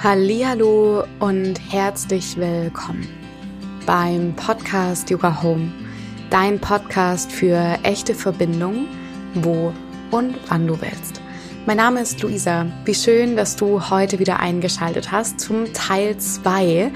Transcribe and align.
Hallo 0.00 1.02
und 1.18 1.54
herzlich 1.72 2.36
willkommen 2.36 3.08
beim 3.84 4.32
Podcast 4.36 5.10
Yoga 5.10 5.42
Home, 5.42 5.72
dein 6.30 6.60
Podcast 6.60 7.32
für 7.32 7.76
echte 7.82 8.14
Verbindung, 8.14 8.86
wo 9.34 9.74
und 10.12 10.36
wann 10.46 10.68
du 10.68 10.80
willst. 10.80 11.20
Mein 11.66 11.78
Name 11.78 12.02
ist 12.02 12.22
Luisa. 12.22 12.66
Wie 12.84 12.94
schön, 12.94 13.34
dass 13.34 13.56
du 13.56 13.90
heute 13.90 14.20
wieder 14.20 14.38
eingeschaltet 14.38 15.10
hast 15.10 15.40
zum 15.40 15.72
Teil 15.72 16.16
2, 16.16 16.92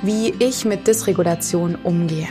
wie 0.00 0.32
ich 0.38 0.64
mit 0.64 0.86
Dysregulation 0.86 1.74
umgehe. 1.74 2.28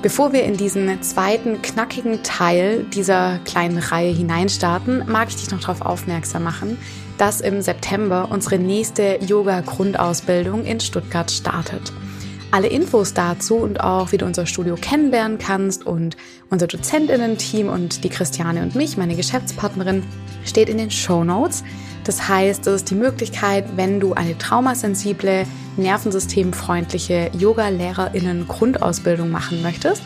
Bevor 0.00 0.32
wir 0.32 0.44
in 0.44 0.56
diesen 0.56 1.02
zweiten 1.02 1.60
knackigen 1.60 2.22
Teil 2.22 2.84
dieser 2.84 3.38
kleinen 3.40 3.78
Reihe 3.78 4.14
hineinstarten, 4.14 5.04
mag 5.06 5.28
ich 5.28 5.36
dich 5.36 5.50
noch 5.50 5.60
darauf 5.60 5.82
aufmerksam 5.82 6.44
machen, 6.44 6.78
dass 7.18 7.40
im 7.40 7.62
September 7.62 8.28
unsere 8.30 8.58
nächste 8.58 9.18
Yoga-Grundausbildung 9.20 10.64
in 10.64 10.80
Stuttgart 10.80 11.30
startet. 11.30 11.92
Alle 12.52 12.68
Infos 12.68 13.12
dazu 13.12 13.56
und 13.56 13.80
auch 13.80 14.12
wie 14.12 14.18
du 14.18 14.24
unser 14.24 14.46
Studio 14.46 14.76
kennenlernen 14.80 15.38
kannst 15.38 15.84
und 15.84 16.16
unser 16.48 16.66
Dozentinnen-Team 16.66 17.68
und 17.68 18.04
die 18.04 18.08
Christiane 18.08 18.62
und 18.62 18.74
mich, 18.74 18.96
meine 18.96 19.16
Geschäftspartnerin, 19.16 20.04
steht 20.44 20.68
in 20.68 20.78
den 20.78 20.90
Show 20.90 21.24
Notes. 21.24 21.64
Das 22.04 22.28
heißt, 22.28 22.66
es 22.68 22.82
ist 22.82 22.90
die 22.90 22.94
Möglichkeit, 22.94 23.64
wenn 23.76 23.98
du 23.98 24.14
eine 24.14 24.38
traumasensible, 24.38 25.44
nervensystemfreundliche 25.76 27.30
Yoga-LehrerInnen 27.36 28.46
Grundausbildung 28.46 29.30
machen 29.30 29.60
möchtest. 29.60 30.02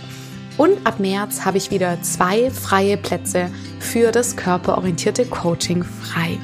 Und 0.57 0.87
ab 0.87 0.99
März 0.99 1.45
habe 1.45 1.59
ich 1.59 1.71
wieder 1.71 2.01
zwei 2.03 2.51
freie 2.51 2.97
Plätze 2.97 3.51
für 3.79 4.13
das 4.13 4.37
körperorientierte 4.37 5.27
Coaching 5.27 5.85
frei. 5.85 6.39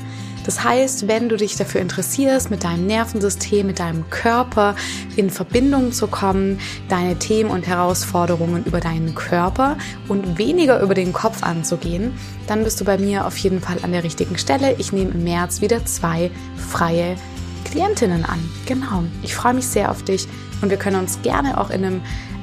Das 0.46 0.62
heißt, 0.62 1.08
wenn 1.08 1.28
du 1.28 1.36
dich 1.36 1.56
dafür 1.56 1.80
interessierst, 1.80 2.50
mit 2.50 2.62
deinem 2.62 2.86
Nervensystem, 2.86 3.66
mit 3.66 3.80
deinem 3.80 4.08
Körper 4.10 4.76
in 5.16 5.28
Verbindung 5.28 5.90
zu 5.90 6.06
kommen, 6.06 6.60
deine 6.88 7.18
Themen 7.18 7.50
und 7.50 7.66
Herausforderungen 7.66 8.64
über 8.64 8.80
deinen 8.80 9.16
Körper 9.16 9.76
und 10.08 10.38
weniger 10.38 10.80
über 10.80 10.94
den 10.94 11.12
Kopf 11.12 11.42
anzugehen, 11.42 12.12
dann 12.46 12.62
bist 12.62 12.80
du 12.80 12.84
bei 12.84 12.96
mir 12.96 13.26
auf 13.26 13.36
jeden 13.38 13.60
Fall 13.60 13.78
an 13.82 13.90
der 13.90 14.04
richtigen 14.04 14.38
Stelle. 14.38 14.76
Ich 14.78 14.92
nehme 14.92 15.10
im 15.10 15.24
März 15.24 15.60
wieder 15.60 15.84
zwei 15.84 16.30
freie 16.56 17.16
Klientinnen 17.64 18.24
an. 18.24 18.38
Genau. 18.66 19.02
Ich 19.22 19.34
freue 19.34 19.54
mich 19.54 19.66
sehr 19.66 19.90
auf 19.90 20.04
dich 20.04 20.28
und 20.62 20.70
wir 20.70 20.76
können 20.76 21.00
uns 21.00 21.20
gerne 21.22 21.60
auch 21.60 21.70
in 21.70 21.84
einem 21.84 22.00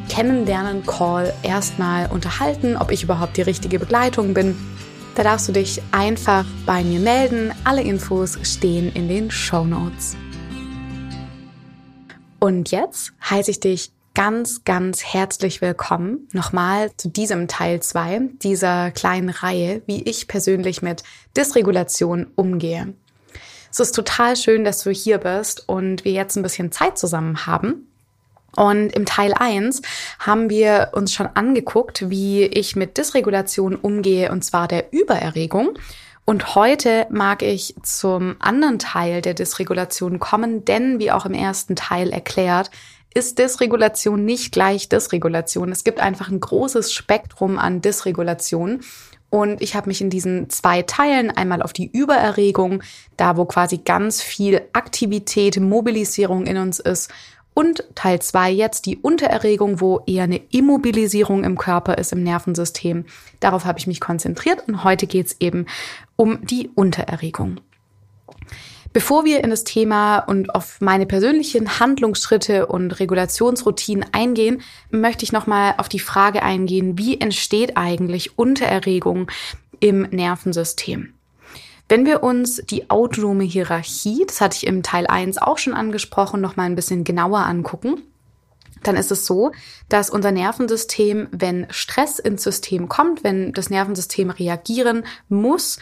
Kennenlernen-Call 0.09 1.33
erstmal 1.41 2.11
unterhalten, 2.11 2.75
ob 2.75 2.91
ich 2.91 3.03
überhaupt 3.03 3.37
die 3.37 3.41
richtige 3.41 3.79
Begleitung 3.79 4.33
bin 4.33 4.55
da 5.15 5.23
darfst 5.23 5.47
du 5.47 5.51
dich 5.51 5.81
einfach 5.91 6.45
bei 6.65 6.83
mir 6.83 6.99
melden. 6.99 7.53
Alle 7.63 7.81
Infos 7.81 8.37
stehen 8.43 8.91
in 8.93 9.07
den 9.07 9.29
Show 9.29 9.63
Notes. 9.63 10.15
Und 12.39 12.71
jetzt 12.71 13.13
heiße 13.29 13.51
ich 13.51 13.59
dich 13.59 13.91
ganz, 14.15 14.63
ganz 14.63 15.03
herzlich 15.03 15.61
willkommen 15.61 16.27
nochmal 16.33 16.91
zu 16.97 17.09
diesem 17.09 17.47
Teil 17.47 17.81
2 17.81 18.29
dieser 18.43 18.91
kleinen 18.91 19.29
Reihe, 19.29 19.81
wie 19.85 20.03
ich 20.03 20.27
persönlich 20.27 20.81
mit 20.81 21.03
Dysregulation 21.37 22.27
umgehe. 22.35 22.93
Es 23.71 23.79
ist 23.79 23.95
total 23.95 24.35
schön, 24.35 24.63
dass 24.63 24.83
du 24.83 24.91
hier 24.91 25.19
bist 25.19 25.67
und 25.67 26.05
wir 26.05 26.11
jetzt 26.11 26.35
ein 26.35 26.43
bisschen 26.43 26.71
Zeit 26.71 26.97
zusammen 26.97 27.45
haben. 27.45 27.87
Und 28.55 28.89
im 28.93 29.05
Teil 29.05 29.33
1 29.33 29.81
haben 30.19 30.49
wir 30.49 30.89
uns 30.93 31.13
schon 31.13 31.27
angeguckt, 31.33 32.09
wie 32.09 32.43
ich 32.43 32.75
mit 32.75 32.97
Dysregulation 32.97 33.75
umgehe, 33.75 34.31
und 34.31 34.43
zwar 34.43 34.67
der 34.67 34.93
Übererregung. 34.93 35.77
Und 36.25 36.55
heute 36.55 37.05
mag 37.09 37.41
ich 37.41 37.75
zum 37.83 38.35
anderen 38.39 38.79
Teil 38.79 39.21
der 39.21 39.33
Dysregulation 39.33 40.19
kommen, 40.19 40.63
denn 40.63 40.99
wie 40.99 41.11
auch 41.11 41.25
im 41.25 41.33
ersten 41.33 41.75
Teil 41.75 42.11
erklärt, 42.11 42.71
ist 43.13 43.37
Dysregulation 43.37 44.23
nicht 44.23 44.51
gleich 44.51 44.89
Dysregulation. 44.89 45.71
Es 45.71 45.83
gibt 45.83 45.99
einfach 45.99 46.29
ein 46.29 46.39
großes 46.39 46.93
Spektrum 46.93 47.59
an 47.59 47.81
Dysregulation. 47.81 48.81
Und 49.29 49.61
ich 49.63 49.75
habe 49.75 49.87
mich 49.87 49.99
in 49.99 50.11
diesen 50.11 50.49
zwei 50.51 50.83
Teilen 50.83 51.31
einmal 51.31 51.63
auf 51.63 51.73
die 51.73 51.89
Übererregung, 51.91 52.83
da 53.17 53.35
wo 53.35 53.45
quasi 53.45 53.79
ganz 53.79 54.21
viel 54.21 54.61
Aktivität, 54.73 55.59
Mobilisierung 55.59 56.45
in 56.45 56.57
uns 56.57 56.79
ist, 56.79 57.11
und 57.53 57.83
Teil 57.95 58.21
2 58.21 58.51
jetzt 58.51 58.85
die 58.85 58.97
Untererregung, 58.97 59.79
wo 59.79 60.01
eher 60.05 60.23
eine 60.23 60.41
Immobilisierung 60.51 61.43
im 61.43 61.57
Körper 61.57 61.97
ist, 61.97 62.11
im 62.11 62.23
Nervensystem. 62.23 63.05
Darauf 63.39 63.65
habe 63.65 63.79
ich 63.79 63.87
mich 63.87 63.99
konzentriert 63.99 64.67
und 64.67 64.83
heute 64.83 65.07
geht 65.07 65.27
es 65.27 65.35
eben 65.39 65.65
um 66.15 66.45
die 66.45 66.69
Untererregung. 66.75 67.59
Bevor 68.93 69.25
wir 69.25 69.43
in 69.43 69.49
das 69.49 69.63
Thema 69.63 70.19
und 70.19 70.53
auf 70.53 70.79
meine 70.79 71.07
persönlichen 71.07 71.79
Handlungsschritte 71.79 72.67
und 72.67 72.99
Regulationsroutinen 72.99 74.05
eingehen, 74.11 74.61
möchte 74.91 75.25
ich 75.25 75.31
nochmal 75.31 75.73
auf 75.79 75.89
die 75.89 75.99
Frage 75.99 76.43
eingehen, 76.43 76.95
wie 76.97 77.19
entsteht 77.19 77.75
eigentlich 77.75 78.37
Untererregung 78.37 79.31
im 79.79 80.03
Nervensystem? 80.03 81.15
Wenn 81.89 82.05
wir 82.05 82.23
uns 82.23 82.57
die 82.57 82.89
autonome 82.89 83.43
Hierarchie, 83.43 84.23
das 84.25 84.41
hatte 84.41 84.57
ich 84.57 84.67
im 84.67 84.83
Teil 84.83 85.05
1 85.07 85.37
auch 85.37 85.57
schon 85.57 85.73
angesprochen, 85.73 86.41
noch 86.41 86.55
mal 86.55 86.63
ein 86.63 86.75
bisschen 86.75 87.03
genauer 87.03 87.39
angucken, 87.39 88.01
dann 88.83 88.95
ist 88.95 89.11
es 89.11 89.25
so, 89.25 89.51
dass 89.89 90.09
unser 90.09 90.31
Nervensystem, 90.31 91.27
wenn 91.31 91.67
Stress 91.69 92.19
ins 92.19 92.43
System 92.43 92.89
kommt, 92.89 93.23
wenn 93.23 93.53
das 93.53 93.69
Nervensystem 93.69 94.29
reagieren 94.29 95.05
muss, 95.29 95.79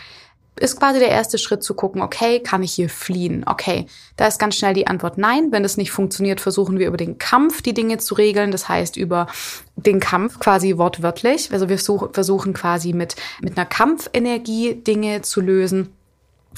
ist 0.60 0.78
quasi 0.78 1.00
der 1.00 1.10
erste 1.10 1.38
Schritt 1.38 1.64
zu 1.64 1.74
gucken, 1.74 2.02
okay, 2.02 2.40
kann 2.40 2.62
ich 2.62 2.74
hier 2.74 2.90
fliehen? 2.90 3.44
Okay, 3.48 3.88
da 4.18 4.28
ist 4.28 4.38
ganz 4.38 4.56
schnell 4.56 4.74
die 4.74 4.88
Antwort 4.88 5.18
nein. 5.18 5.52
Wenn 5.52 5.64
das 5.64 5.78
nicht 5.78 5.92
funktioniert, 5.92 6.42
versuchen 6.42 6.78
wir 6.78 6.88
über 6.88 6.98
den 6.98 7.18
Kampf 7.18 7.62
die 7.62 7.74
Dinge 7.74 7.98
zu 7.98 8.16
regeln. 8.16 8.52
Das 8.52 8.68
heißt, 8.68 8.98
über 8.98 9.28
den 9.76 10.00
Kampf 10.00 10.40
quasi 10.40 10.78
wortwörtlich. 10.78 11.52
Also 11.52 11.70
wir 11.70 11.78
versuchen 11.78 12.54
quasi 12.54 12.94
mit, 12.94 13.16
mit 13.42 13.58
einer 13.58 13.66
Kampfenergie 13.66 14.76
Dinge 14.76 15.22
zu 15.22 15.42
lösen. 15.42 15.94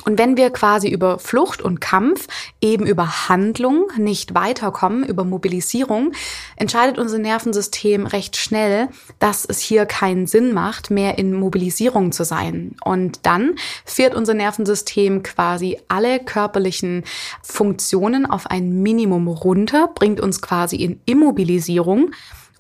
Und 0.06 0.18
wenn 0.18 0.36
wir 0.36 0.50
quasi 0.50 0.90
über 0.90 1.18
Flucht 1.18 1.62
und 1.62 1.80
Kampf, 1.80 2.28
eben 2.62 2.86
über 2.86 3.30
Handlung 3.30 3.88
nicht 3.98 4.36
weiterkommen, 4.36 5.06
über 5.06 5.24
Mobilisierung, 5.24 6.12
entscheidet 6.58 6.98
unser 6.98 7.20
Nervensystem 7.20 8.06
recht 8.06 8.36
schnell, 8.36 8.90
dass 9.20 9.46
es 9.46 9.60
hier 9.60 9.86
keinen 9.86 10.28
Sinn 10.28 10.54
macht, 10.54 10.92
mehr 10.92 11.18
in 11.18 11.34
Mobilisierung 11.34 12.12
zu 12.12 12.26
sein. 12.26 12.76
Und 12.84 13.26
dann 13.26 13.56
fährt 13.86 14.14
unser 14.14 14.34
Nervensystem 14.34 15.24
quasi 15.24 15.80
alle 15.88 16.20
körperlichen 16.20 17.04
Funktionen 17.42 18.26
auf 18.26 18.48
ein 18.48 18.82
Minimum 18.82 19.28
runter, 19.28 19.90
bringt 19.94 20.20
uns 20.20 20.42
quasi 20.42 20.78
in 20.78 21.00
Immobilisierung. 21.06 22.12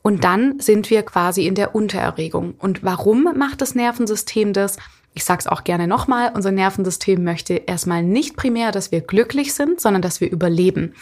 Und 0.01 0.23
dann 0.23 0.59
sind 0.59 0.89
wir 0.89 1.03
quasi 1.03 1.47
in 1.47 1.55
der 1.55 1.75
Untererregung. 1.75 2.55
Und 2.57 2.83
warum 2.83 3.23
macht 3.38 3.61
das 3.61 3.73
Nervensystem 3.73 4.53
das? 4.53 4.77
Ich 5.13 5.24
sage 5.24 5.40
es 5.41 5.47
auch 5.47 5.63
gerne 5.63 5.88
nochmal, 5.88 6.31
unser 6.34 6.51
Nervensystem 6.51 7.24
möchte 7.24 7.53
erstmal 7.53 8.03
nicht 8.03 8.35
primär, 8.35 8.72
dass 8.72 8.91
wir 8.91 9.01
glücklich 9.01 9.53
sind, 9.53 9.79
sondern 9.79 10.01
dass 10.01 10.22
wir 10.22 10.31
überleben. 10.31 10.96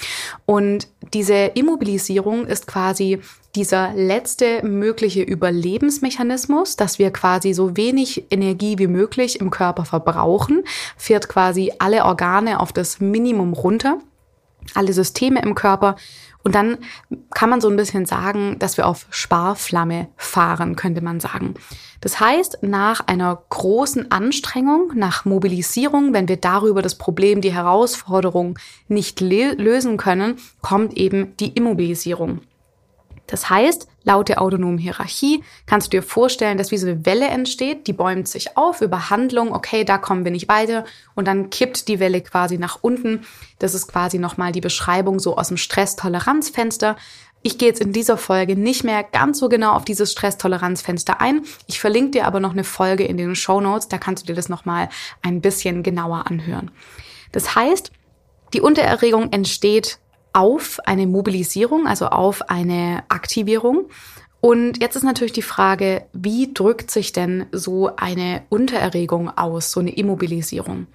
Und 0.46 0.88
diese 1.14 1.36
Immobilisierung 1.36 2.46
ist 2.46 2.68
quasi 2.68 3.20
dieser 3.56 3.94
letzte 3.94 4.66
mögliche 4.66 5.22
Überlebensmechanismus, 5.22 6.76
dass 6.76 7.00
wir 7.00 7.12
quasi 7.12 7.54
so 7.54 7.76
wenig 7.76 8.26
Energie 8.32 8.78
wie 8.78 8.88
möglich 8.88 9.40
im 9.40 9.50
Körper 9.50 9.86
verbrauchen, 9.86 10.64
fährt 10.98 11.28
quasi 11.28 11.72
alle 11.80 12.06
Organe 12.06 12.60
auf 12.60 12.72
das 12.72 13.00
Minimum 13.00 13.54
runter, 13.54 14.00
alle 14.74 14.94
Systeme 14.94 15.42
im 15.42 15.56
Körper 15.56 15.96
und 16.44 16.56
dann 16.56 16.78
kann 17.32 17.50
man 17.50 17.62
so 17.62 17.70
ein 17.70 17.76
bisschen 17.76 18.06
sagen, 18.06 18.58
dass 18.60 18.78
wir 18.78 18.88
auf 18.88 19.06
Sparflamme 19.10 20.08
fahren, 20.18 20.76
könnte 20.76 21.02
man 21.02 21.20
sagen. 21.20 21.54
Das 22.02 22.20
heißt, 22.20 22.60
nach 22.64 23.02
einer 23.08 23.44
großen 23.50 24.12
Anstrengung, 24.12 24.94
nach 24.96 25.24
Mobilisierung, 25.26 26.14
wenn 26.14 26.28
wir 26.28 26.38
darüber 26.38 26.82
das 26.82 26.96
Problem, 26.96 27.42
die 27.42 27.54
Herausforderung 27.54 28.58
nicht 28.88 29.22
lösen 29.22 29.98
können, 29.98 30.38
kommt 30.62 30.98
eben 30.98 31.38
die 31.38 31.50
Immobilisierung. 31.50 32.42
Das 33.32 33.50
heißt, 33.50 33.88
laut 34.04 34.28
der 34.28 34.42
autonomen 34.42 34.78
Hierarchie 34.78 35.42
kannst 35.66 35.88
du 35.88 35.92
dir 35.92 36.04
vorstellen, 36.04 36.58
dass 36.58 36.72
wie 36.72 36.78
so 36.78 36.86
eine 36.86 37.06
Welle 37.06 37.30
entsteht, 37.30 37.88
die 37.88 37.94
bäumt 37.94 38.28
sich 38.28 38.58
auf 38.58 38.82
über 38.82 39.10
Handlung, 39.10 39.54
okay, 39.56 39.86
da 39.86 39.98
kommen 39.98 40.26
wir 40.26 40.34
nicht 40.34 40.50
weiter 40.50 40.84
und 41.16 41.30
dann 41.30 41.50
kippt 41.50 41.88
die 41.88 42.02
Welle 42.02 42.20
quasi 42.20 42.58
nach 42.58 42.80
unten. 42.82 43.26
Das 43.58 43.74
ist 43.74 43.88
quasi 43.88 44.20
nochmal 44.20 44.52
die 44.52 44.60
Beschreibung 44.60 45.20
so 45.20 45.38
aus 45.38 45.48
dem 45.48 45.56
Stresstoleranzfenster. 45.56 46.98
Ich 47.42 47.58
gehe 47.58 47.70
jetzt 47.70 47.80
in 47.80 47.94
dieser 47.94 48.18
Folge 48.18 48.58
nicht 48.58 48.84
mehr 48.84 49.02
ganz 49.02 49.40
so 49.40 49.48
genau 49.48 49.72
auf 49.72 49.86
dieses 49.86 50.12
Stresstoleranzfenster 50.12 51.22
ein. 51.22 51.44
Ich 51.68 51.80
verlinke 51.80 52.12
dir 52.12 52.28
aber 52.28 52.42
noch 52.42 52.52
eine 52.52 52.66
Folge 52.66 53.06
in 53.06 53.16
den 53.16 53.34
Show 53.38 53.62
Notes, 53.62 53.88
da 53.88 53.98
kannst 53.98 54.24
du 54.24 54.28
dir 54.28 54.36
das 54.36 54.50
nochmal 54.50 54.90
ein 55.22 55.40
bisschen 55.40 55.84
genauer 55.84 56.28
anhören. 56.30 56.70
Das 57.32 57.56
heißt, 57.56 57.94
die 58.54 58.60
Untererregung 58.60 59.32
entsteht 59.32 60.00
auf 60.34 60.80
eine 60.86 61.08
Mobilisierung, 61.08 61.88
also 61.88 62.08
auf 62.08 62.50
eine 62.50 63.04
Aktivierung. 63.10 63.86
Und 64.40 64.82
jetzt 64.82 64.96
ist 64.96 65.04
natürlich 65.04 65.34
die 65.34 65.42
Frage, 65.44 66.04
wie 66.14 66.52
drückt 66.54 66.90
sich 66.90 67.14
denn 67.14 67.46
so 67.52 67.96
eine 67.96 68.42
Untererregung 68.50 69.30
aus, 69.38 69.72
so 69.72 69.80
eine 69.80 69.92
Immobilisierung? 69.92 70.88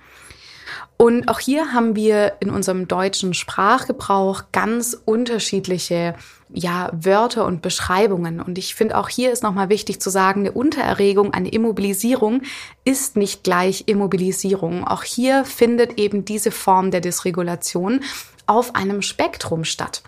Und 0.99 1.29
auch 1.29 1.41
hier 1.41 1.75
haben 1.75 1.95
wir 1.95 2.37
in 2.41 2.51
unserem 2.51 2.89
deutschen 2.89 3.35
Sprachgebrauch 3.35 4.45
ganz 4.51 4.97
unterschiedliche 5.05 6.15
ja, 6.49 6.91
Wörter 6.93 7.45
und 7.45 7.61
Beschreibungen. 7.61 8.41
Und 8.41 8.57
ich 8.57 8.75
finde 8.75 8.97
auch 8.97 9.09
hier 9.09 9.31
ist 9.31 9.43
nochmal 9.43 9.69
wichtig 9.69 10.01
zu 10.01 10.09
sagen, 10.09 10.41
eine 10.41 10.53
Untererregung, 10.53 11.35
eine 11.35 11.51
Immobilisierung 11.51 12.43
ist 12.85 13.17
nicht 13.17 13.45
gleich 13.45 13.85
Immobilisierung. 13.87 14.87
Auch 14.87 15.03
hier 15.03 15.45
findet 15.45 15.99
eben 15.99 16.25
diese 16.25 16.51
Form 16.51 16.91
der 16.91 17.03
Dysregulation 17.03 18.03
auf 18.47 18.75
einem 18.75 19.03
Spektrum 19.03 19.65
statt. 19.65 20.03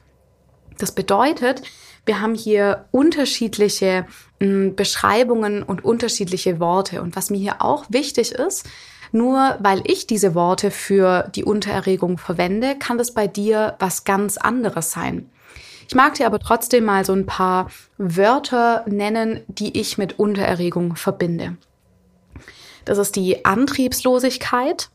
Das 0.79 0.93
bedeutet, 0.93 1.63
wir 2.07 2.21
haben 2.21 2.35
hier 2.35 2.87
unterschiedliche 2.91 4.07
mh, 4.41 4.47
hm, 4.47 4.77
Beschreibungen 4.77 5.63
und 5.63 5.85
unterschiedliche 5.85 6.61
Worte. 6.61 7.03
Und 7.03 7.17
was 7.17 7.31
mir 7.31 7.39
hier 7.39 7.61
auch 7.61 7.85
wichtig 7.91 8.33
ist, 8.33 8.67
nur 9.13 9.57
weil 9.61 9.83
ich 9.85 10.07
diese 10.07 10.35
Worte 10.35 10.71
für 10.71 11.31
die 11.35 11.45
Untererregung 11.45 12.19
verwende, 12.19 12.77
kann 12.79 12.99
das 12.99 13.13
bei 13.13 13.27
dir 13.27 13.77
was 13.79 14.05
ganz 14.05 14.37
anderes 14.37 14.91
sein. 14.91 15.31
Ich 15.89 15.95
mag 15.95 16.15
dir 16.15 16.27
aber 16.27 16.39
trotzdem 16.39 16.85
mal 16.85 17.05
so 17.05 17.15
ein 17.15 17.25
paar 17.25 17.71
Wörter 17.97 18.85
nennen, 18.87 19.41
die 19.49 19.79
ich 19.81 19.97
mit 19.97 20.19
Untererregung 20.19 20.97
verbinde. 20.97 21.57
Das 22.85 22.99
ist 22.99 23.17
die 23.17 23.45
Antriebslosigkeit, 23.45 24.91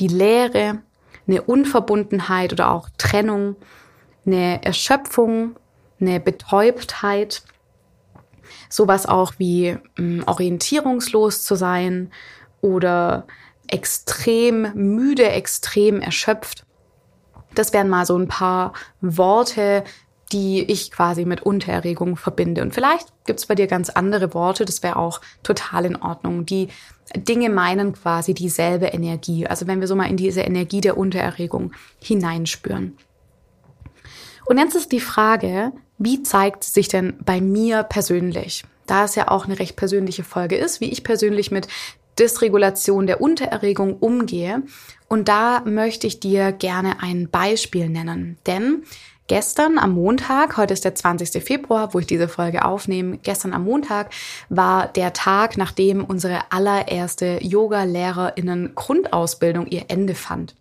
die 0.00 0.08
Leere, 0.08 0.82
eine 1.26 1.42
Unverbundenheit 1.42 2.52
oder 2.52 2.70
auch 2.70 2.88
Trennung, 2.98 3.56
eine 4.26 4.62
Erschöpfung, 4.64 5.56
eine 6.00 6.20
Betäubtheit, 6.20 7.42
sowas 8.68 9.06
auch 9.06 9.34
wie 9.38 9.76
ähm, 9.98 10.24
orientierungslos 10.26 11.44
zu 11.44 11.54
sein 11.54 12.10
oder 12.60 13.26
extrem 13.68 14.72
müde, 14.74 15.28
extrem 15.28 16.00
erschöpft. 16.00 16.64
Das 17.54 17.72
wären 17.72 17.88
mal 17.88 18.06
so 18.06 18.16
ein 18.16 18.28
paar 18.28 18.72
Worte, 19.00 19.84
die 20.32 20.62
ich 20.62 20.90
quasi 20.90 21.24
mit 21.24 21.42
Untererregung 21.42 22.16
verbinde. 22.16 22.62
Und 22.62 22.72
vielleicht 22.72 23.12
gibt's 23.26 23.46
bei 23.46 23.54
dir 23.54 23.66
ganz 23.66 23.90
andere 23.90 24.32
Worte, 24.34 24.64
das 24.64 24.82
wäre 24.82 24.96
auch 24.96 25.20
total 25.42 25.84
in 25.84 25.96
Ordnung. 25.96 26.46
Die 26.46 26.68
Dinge 27.16 27.50
meinen 27.50 27.92
quasi 27.92 28.34
dieselbe 28.34 28.86
Energie. 28.86 29.46
Also 29.46 29.66
wenn 29.66 29.80
wir 29.80 29.88
so 29.88 29.96
mal 29.96 30.10
in 30.10 30.16
diese 30.16 30.42
Energie 30.42 30.80
der 30.80 30.96
Untererregung 30.96 31.72
hineinspüren. 32.00 32.96
Und 34.44 34.58
jetzt 34.58 34.74
ist 34.74 34.92
die 34.92 35.00
Frage, 35.00 35.72
wie 35.98 36.22
zeigt 36.22 36.64
sich 36.64 36.88
denn 36.88 37.14
bei 37.24 37.40
mir 37.40 37.84
persönlich? 37.84 38.64
Da 38.86 39.04
es 39.04 39.14
ja 39.14 39.28
auch 39.28 39.44
eine 39.44 39.58
recht 39.58 39.76
persönliche 39.76 40.24
Folge 40.24 40.56
ist, 40.56 40.80
wie 40.80 40.90
ich 40.90 41.04
persönlich 41.04 41.50
mit 41.50 41.68
Dysregulation 42.18 43.06
der 43.06 43.20
Untererregung 43.20 43.96
umgehe. 43.96 44.62
Und 45.08 45.28
da 45.28 45.60
möchte 45.64 46.06
ich 46.06 46.20
dir 46.20 46.52
gerne 46.52 47.02
ein 47.02 47.28
Beispiel 47.30 47.88
nennen. 47.88 48.38
Denn 48.46 48.82
gestern 49.32 49.78
am 49.78 49.92
Montag, 49.92 50.58
heute 50.58 50.74
ist 50.74 50.84
der 50.84 50.94
20. 50.94 51.42
Februar, 51.42 51.94
wo 51.94 51.98
ich 51.98 52.06
diese 52.06 52.28
Folge 52.28 52.66
aufnehme, 52.66 53.16
gestern 53.16 53.54
am 53.54 53.64
Montag 53.64 54.10
war 54.50 54.88
der 54.88 55.14
Tag, 55.14 55.56
nachdem 55.56 56.04
unsere 56.04 56.40
allererste 56.50 57.38
Yoga-Lehrerinnen 57.40 58.74
Grundausbildung 58.74 59.68
ihr 59.68 59.84
Ende 59.88 60.14
fand. 60.14 60.54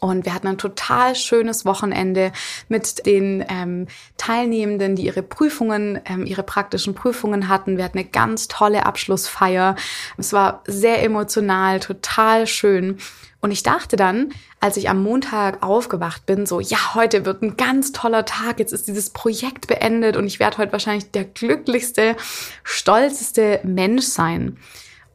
Und 0.00 0.24
wir 0.24 0.34
hatten 0.34 0.46
ein 0.46 0.58
total 0.58 1.14
schönes 1.14 1.64
Wochenende 1.64 2.32
mit 2.68 3.04
den 3.06 3.44
ähm, 3.48 3.86
Teilnehmenden, 4.16 4.96
die 4.96 5.06
ihre 5.06 5.22
Prüfungen, 5.22 6.00
ähm, 6.04 6.24
ihre 6.24 6.42
praktischen 6.42 6.94
Prüfungen 6.94 7.48
hatten. 7.48 7.76
Wir 7.76 7.84
hatten 7.84 7.98
eine 7.98 8.08
ganz 8.08 8.48
tolle 8.48 8.86
Abschlussfeier. 8.86 9.76
Es 10.16 10.32
war 10.32 10.62
sehr 10.66 11.02
emotional, 11.02 11.80
total 11.80 12.46
schön. 12.46 12.98
Und 13.40 13.52
ich 13.52 13.62
dachte 13.62 13.96
dann, 13.96 14.30
als 14.60 14.76
ich 14.76 14.88
am 14.88 15.02
Montag 15.02 15.62
aufgewacht 15.62 16.26
bin, 16.26 16.44
so, 16.44 16.58
ja, 16.58 16.94
heute 16.94 17.24
wird 17.24 17.42
ein 17.42 17.56
ganz 17.56 17.92
toller 17.92 18.24
Tag, 18.24 18.58
jetzt 18.58 18.72
ist 18.72 18.88
dieses 18.88 19.10
Projekt 19.10 19.68
beendet 19.68 20.16
und 20.16 20.26
ich 20.26 20.40
werde 20.40 20.58
heute 20.58 20.72
wahrscheinlich 20.72 21.12
der 21.12 21.24
glücklichste, 21.24 22.16
stolzeste 22.64 23.60
Mensch 23.62 24.06
sein. 24.06 24.58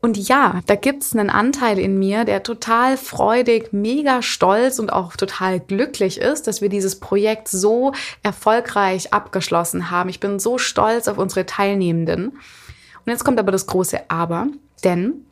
Und 0.04 0.18
ja, 0.18 0.60
da 0.66 0.76
gibt's 0.76 1.16
einen 1.16 1.30
Anteil 1.30 1.80
in 1.80 1.98
mir, 1.98 2.26
der 2.26 2.44
total 2.44 2.98
freudig, 2.98 3.72
mega 3.72 4.22
stolz 4.22 4.78
und 4.78 4.92
auch 4.92 5.16
total 5.16 5.62
glücklich 5.62 6.20
ist, 6.20 6.46
dass 6.46 6.60
wir 6.60 6.68
dieses 6.68 7.00
Projekt 7.00 7.48
so 7.48 7.94
erfolgreich 8.22 9.14
abgeschlossen 9.14 9.92
haben. 9.92 10.10
Ich 10.10 10.20
bin 10.20 10.40
so 10.40 10.58
stolz 10.58 11.08
auf 11.08 11.18
unsere 11.18 11.46
Teilnehmenden. 11.46 12.32
Und 12.32 13.06
jetzt 13.06 13.24
kommt 13.24 13.40
aber 13.40 13.54
das 13.54 13.66
große 13.66 14.10
Aber, 14.10 14.48
denn 14.84 15.26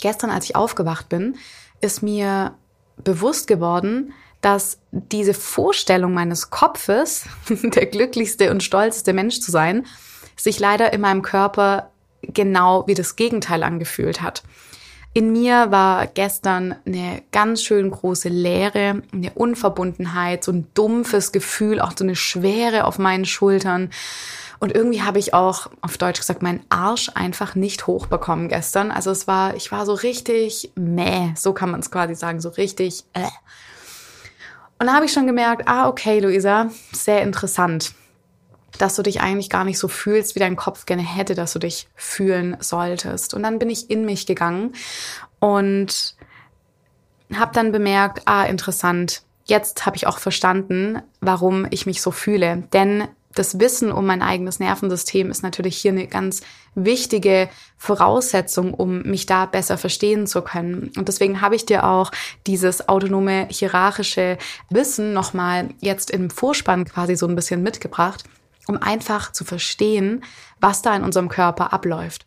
gestern, 0.00 0.30
als 0.30 0.46
ich 0.46 0.56
aufgewacht 0.56 1.08
bin, 1.08 1.36
ist 1.80 2.02
mir 2.02 2.56
bewusst 2.96 3.46
geworden, 3.46 4.12
dass 4.40 4.80
diese 4.90 5.34
Vorstellung 5.34 6.14
meines 6.14 6.50
Kopfes, 6.50 7.26
der 7.48 7.86
glücklichste 7.86 8.50
und 8.50 8.64
stolzeste 8.64 9.12
Mensch 9.12 9.38
zu 9.38 9.52
sein, 9.52 9.86
sich 10.34 10.58
leider 10.58 10.92
in 10.92 11.00
meinem 11.00 11.22
Körper 11.22 11.89
genau 12.22 12.86
wie 12.86 12.94
das 12.94 13.16
Gegenteil 13.16 13.62
angefühlt 13.62 14.22
hat. 14.22 14.42
In 15.12 15.32
mir 15.32 15.72
war 15.72 16.06
gestern 16.06 16.76
eine 16.86 17.22
ganz 17.32 17.64
schön 17.64 17.90
große 17.90 18.28
Leere, 18.28 19.02
eine 19.12 19.32
Unverbundenheit, 19.34 20.44
so 20.44 20.52
ein 20.52 20.68
dumpfes 20.74 21.32
Gefühl, 21.32 21.80
auch 21.80 21.92
so 21.96 22.04
eine 22.04 22.14
Schwere 22.14 22.84
auf 22.84 22.98
meinen 22.98 23.24
Schultern. 23.24 23.90
Und 24.60 24.72
irgendwie 24.72 25.02
habe 25.02 25.18
ich 25.18 25.34
auch, 25.34 25.68
auf 25.80 25.98
Deutsch 25.98 26.20
gesagt, 26.20 26.42
meinen 26.42 26.64
Arsch 26.68 27.10
einfach 27.14 27.56
nicht 27.56 27.88
hochbekommen 27.88 28.48
gestern. 28.48 28.92
Also 28.92 29.10
es 29.10 29.26
war, 29.26 29.56
ich 29.56 29.72
war 29.72 29.84
so 29.84 29.94
richtig 29.94 30.70
meh, 30.76 31.32
so 31.34 31.54
kann 31.54 31.72
man 31.72 31.80
es 31.80 31.90
quasi 31.90 32.14
sagen, 32.14 32.40
so 32.40 32.50
richtig 32.50 33.04
äh. 33.12 33.26
Und 34.78 34.86
da 34.86 34.94
habe 34.94 35.06
ich 35.06 35.12
schon 35.12 35.26
gemerkt, 35.26 35.66
ah, 35.66 35.88
okay, 35.88 36.20
Luisa, 36.20 36.70
sehr 36.92 37.22
interessant 37.22 37.94
dass 38.78 38.96
du 38.96 39.02
dich 39.02 39.20
eigentlich 39.20 39.50
gar 39.50 39.64
nicht 39.64 39.78
so 39.78 39.88
fühlst, 39.88 40.34
wie 40.34 40.40
dein 40.40 40.56
Kopf 40.56 40.86
gerne 40.86 41.02
hätte, 41.02 41.34
dass 41.34 41.52
du 41.52 41.58
dich 41.58 41.88
fühlen 41.94 42.56
solltest. 42.60 43.34
Und 43.34 43.42
dann 43.42 43.58
bin 43.58 43.70
ich 43.70 43.90
in 43.90 44.04
mich 44.04 44.26
gegangen 44.26 44.72
und 45.38 46.14
habe 47.34 47.52
dann 47.54 47.72
bemerkt, 47.72 48.22
ah, 48.26 48.44
interessant, 48.44 49.22
jetzt 49.44 49.86
habe 49.86 49.96
ich 49.96 50.06
auch 50.06 50.18
verstanden, 50.18 51.02
warum 51.20 51.66
ich 51.70 51.86
mich 51.86 52.02
so 52.02 52.10
fühle. 52.10 52.64
Denn 52.72 53.08
das 53.34 53.60
Wissen 53.60 53.92
um 53.92 54.06
mein 54.06 54.22
eigenes 54.22 54.58
Nervensystem 54.58 55.30
ist 55.30 55.42
natürlich 55.42 55.76
hier 55.76 55.92
eine 55.92 56.08
ganz 56.08 56.40
wichtige 56.74 57.48
Voraussetzung, 57.76 58.74
um 58.74 59.02
mich 59.02 59.26
da 59.26 59.46
besser 59.46 59.78
verstehen 59.78 60.26
zu 60.26 60.42
können. 60.42 60.90
Und 60.96 61.06
deswegen 61.06 61.40
habe 61.40 61.54
ich 61.54 61.64
dir 61.64 61.86
auch 61.86 62.10
dieses 62.46 62.88
autonome 62.88 63.46
hierarchische 63.48 64.36
Wissen 64.68 65.12
nochmal 65.12 65.68
jetzt 65.80 66.10
im 66.10 66.30
Vorspann 66.30 66.84
quasi 66.84 67.14
so 67.14 67.26
ein 67.28 67.36
bisschen 67.36 67.62
mitgebracht, 67.62 68.24
um 68.66 68.80
einfach 68.80 69.32
zu 69.32 69.44
verstehen, 69.44 70.22
was 70.60 70.82
da 70.82 70.94
in 70.94 71.04
unserem 71.04 71.28
Körper 71.28 71.72
abläuft. 71.72 72.26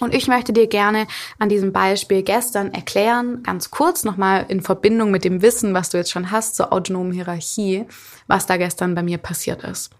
Und 0.00 0.14
ich 0.14 0.28
möchte 0.28 0.52
dir 0.52 0.66
gerne 0.66 1.06
an 1.38 1.48
diesem 1.48 1.72
Beispiel 1.72 2.22
gestern 2.22 2.72
erklären, 2.72 3.42
ganz 3.42 3.70
kurz 3.70 4.04
nochmal 4.04 4.44
in 4.48 4.60
Verbindung 4.60 5.10
mit 5.10 5.24
dem 5.24 5.42
Wissen, 5.42 5.74
was 5.74 5.90
du 5.90 5.96
jetzt 5.96 6.10
schon 6.10 6.30
hast 6.30 6.56
zur 6.56 6.72
autonomen 6.72 7.12
Hierarchie, 7.12 7.86
was 8.26 8.46
da 8.46 8.58
gestern 8.58 8.94
bei 8.94 9.02
mir 9.02 9.18
passiert 9.18 9.64
ist. 9.64 9.90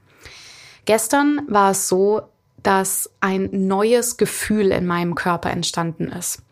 Gestern 0.85 1.43
war 1.49 1.73
es 1.73 1.89
so, 1.89 2.23
dass 2.63 3.11
ein 3.21 3.49
neues 3.53 4.17
Gefühl 4.17 4.73
in 4.73 4.87
meinem 4.87 5.15
Körper 5.15 5.51
entstanden 5.51 6.09
ist. 6.09 6.43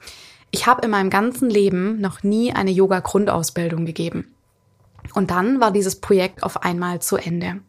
Ich 0.51 0.67
habe 0.67 0.83
in 0.83 0.91
meinem 0.91 1.11
ganzen 1.11 1.51
Leben 1.51 2.01
noch 2.01 2.23
nie 2.23 2.53
eine 2.53 2.71
Yoga-Grundausbildung 2.71 3.85
gegeben. 3.85 4.35
Und 5.15 5.31
dann 5.31 5.61
war 5.61 5.71
dieses 5.71 6.01
Projekt 6.01 6.43
auf 6.43 6.63
einmal 6.63 7.01
zu 7.01 7.17
Ende. 7.17 7.61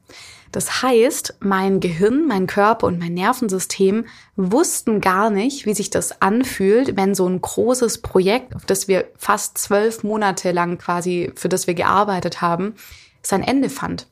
Das 0.52 0.82
heißt, 0.82 1.38
mein 1.40 1.80
Gehirn, 1.80 2.28
mein 2.28 2.48
Körper 2.48 2.88
und 2.88 3.00
mein 3.00 3.14
Nervensystem 3.14 4.06
wussten 4.36 5.02
gar 5.02 5.30
nicht, 5.30 5.66
wie 5.66 5.74
sich 5.74 5.90
das 5.90 6.22
anfühlt, 6.22 6.96
wenn 6.96 7.16
so 7.16 7.28
ein 7.28 7.42
großes 7.42 8.00
Projekt, 8.00 8.56
auf 8.56 8.66
das 8.66 8.88
wir 8.88 9.06
fast 9.18 9.58
zwölf 9.58 10.04
Monate 10.04 10.52
lang 10.52 10.78
quasi, 10.78 11.32
für 11.36 11.50
das 11.50 11.68
wir 11.68 11.74
gearbeitet 11.74 12.42
haben, 12.42 12.76
sein 13.22 13.44
Ende 13.44 13.70
fand. 13.70 14.08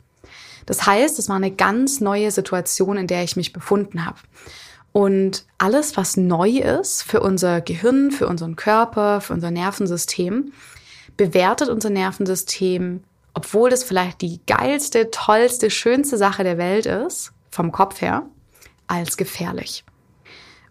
Das 0.65 0.85
heißt, 0.85 1.19
es 1.19 1.29
war 1.29 1.35
eine 1.35 1.51
ganz 1.51 2.01
neue 2.01 2.31
Situation, 2.31 2.97
in 2.97 3.07
der 3.07 3.23
ich 3.23 3.35
mich 3.35 3.53
befunden 3.53 4.05
habe. 4.05 4.17
Und 4.91 5.45
alles, 5.57 5.97
was 5.97 6.17
neu 6.17 6.49
ist 6.59 7.03
für 7.03 7.19
unser 7.19 7.61
Gehirn, 7.61 8.11
für 8.11 8.27
unseren 8.27 8.55
Körper, 8.55 9.21
für 9.21 9.33
unser 9.33 9.51
Nervensystem, 9.51 10.53
bewertet 11.17 11.69
unser 11.69 11.89
Nervensystem 11.89 13.03
obwohl 13.35 13.69
das 13.69 13.83
vielleicht 13.83 14.21
die 14.21 14.39
geilste, 14.47 15.11
tollste, 15.11 15.69
schönste 15.69 16.17
Sache 16.17 16.43
der 16.43 16.57
Welt 16.57 16.87
ist, 16.87 17.33
vom 17.51 17.71
Kopf 17.71 18.01
her, 18.01 18.23
als 18.87 19.17
gefährlich. 19.17 19.83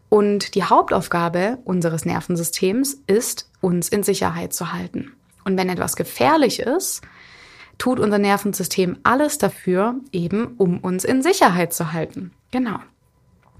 Und 0.09 0.54
die 0.54 0.64
Hauptaufgabe 0.64 1.59
unseres 1.64 2.04
Nervensystems 2.04 2.99
ist, 3.06 3.50
uns 3.61 3.88
in 3.88 4.02
Sicherheit 4.02 4.52
zu 4.52 4.73
halten. 4.73 5.12
Und 5.44 5.59
wenn 5.59 5.68
etwas 5.68 5.94
gefährlich 5.94 6.61
ist, 6.61 7.02
tut 7.76 8.00
unser 8.00 8.18
Nervensystem 8.18 8.99
alles 9.02 9.38
dafür, 9.38 9.97
eben 10.12 10.54
um 10.56 10.78
uns 10.78 11.04
in 11.04 11.23
Sicherheit 11.23 11.75
zu 11.75 11.92
halten. 11.92 12.33
Genau. 12.50 12.78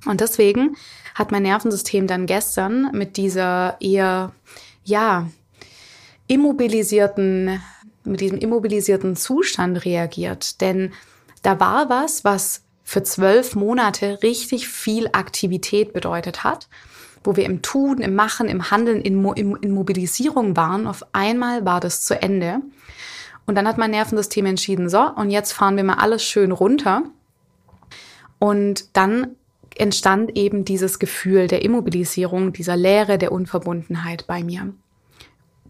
Und 0.07 0.21
deswegen 0.21 0.77
hat 1.15 1.31
mein 1.31 1.43
Nervensystem 1.43 2.07
dann 2.07 2.27
gestern 2.27 2.91
mit 2.93 3.17
dieser 3.17 3.77
eher, 3.81 4.33
ja, 4.85 5.29
immobilisierten, 6.27 7.61
mit 8.05 8.21
diesem 8.21 8.39
immobilisierten 8.39 9.17
Zustand 9.17 9.85
reagiert. 9.85 10.61
Denn 10.61 10.93
da 11.43 11.61
war 11.61 11.89
was, 11.89 12.25
was 12.25 12.63
für 12.83 13.03
zwölf 13.03 13.55
Monate 13.55 14.23
richtig 14.23 14.69
viel 14.69 15.09
Aktivität 15.13 15.93
bedeutet 15.93 16.45
hat, 16.45 16.69
wo 17.23 17.37
wir 17.37 17.45
im 17.45 17.63
Tun, 17.63 17.99
im 17.99 18.15
Machen, 18.15 18.49
im 18.49 18.71
Handeln, 18.71 19.01
in, 19.01 19.21
Mo 19.21 19.33
in 19.33 19.71
Mobilisierung 19.73 20.57
waren. 20.57 20.87
Auf 20.87 21.05
einmal 21.13 21.65
war 21.65 21.81
das 21.81 22.03
zu 22.03 22.21
Ende. 22.21 22.61
Und 23.47 23.57
dann 23.57 23.67
hat 23.67 23.79
mein 23.79 23.91
Nervensystem 23.91 24.47
entschieden, 24.47 24.89
so, 24.89 25.01
und 25.01 25.31
jetzt 25.31 25.53
fahren 25.53 25.77
wir 25.77 25.85
mal 25.85 25.95
alles 25.95 26.23
schön 26.23 26.53
runter. 26.53 27.03
Und 28.39 28.97
dann 28.97 29.37
entstand 29.77 30.37
eben 30.37 30.65
dieses 30.65 30.99
Gefühl 30.99 31.47
der 31.47 31.63
Immobilisierung, 31.63 32.53
dieser 32.53 32.77
Leere, 32.77 33.19
der 33.19 33.33
Unverbundenheit 33.33 34.27
bei 34.27 34.45
mir. 34.45 34.73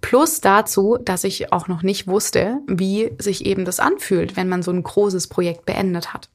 Plus 0.04 0.42
dazu, 0.42 0.98
dass 1.02 1.24
ich 1.24 1.50
auch 1.50 1.66
noch 1.66 1.82
nicht 1.82 2.06
wusste, 2.06 2.58
wie 2.66 3.12
sich 3.18 3.46
eben 3.46 3.64
das 3.64 3.80
anfühlt, 3.80 4.36
wenn 4.36 4.50
man 4.50 4.62
so 4.62 4.70
ein 4.70 4.82
großes 4.82 5.28
Projekt 5.28 5.64
beendet 5.64 6.12
hat. 6.12 6.28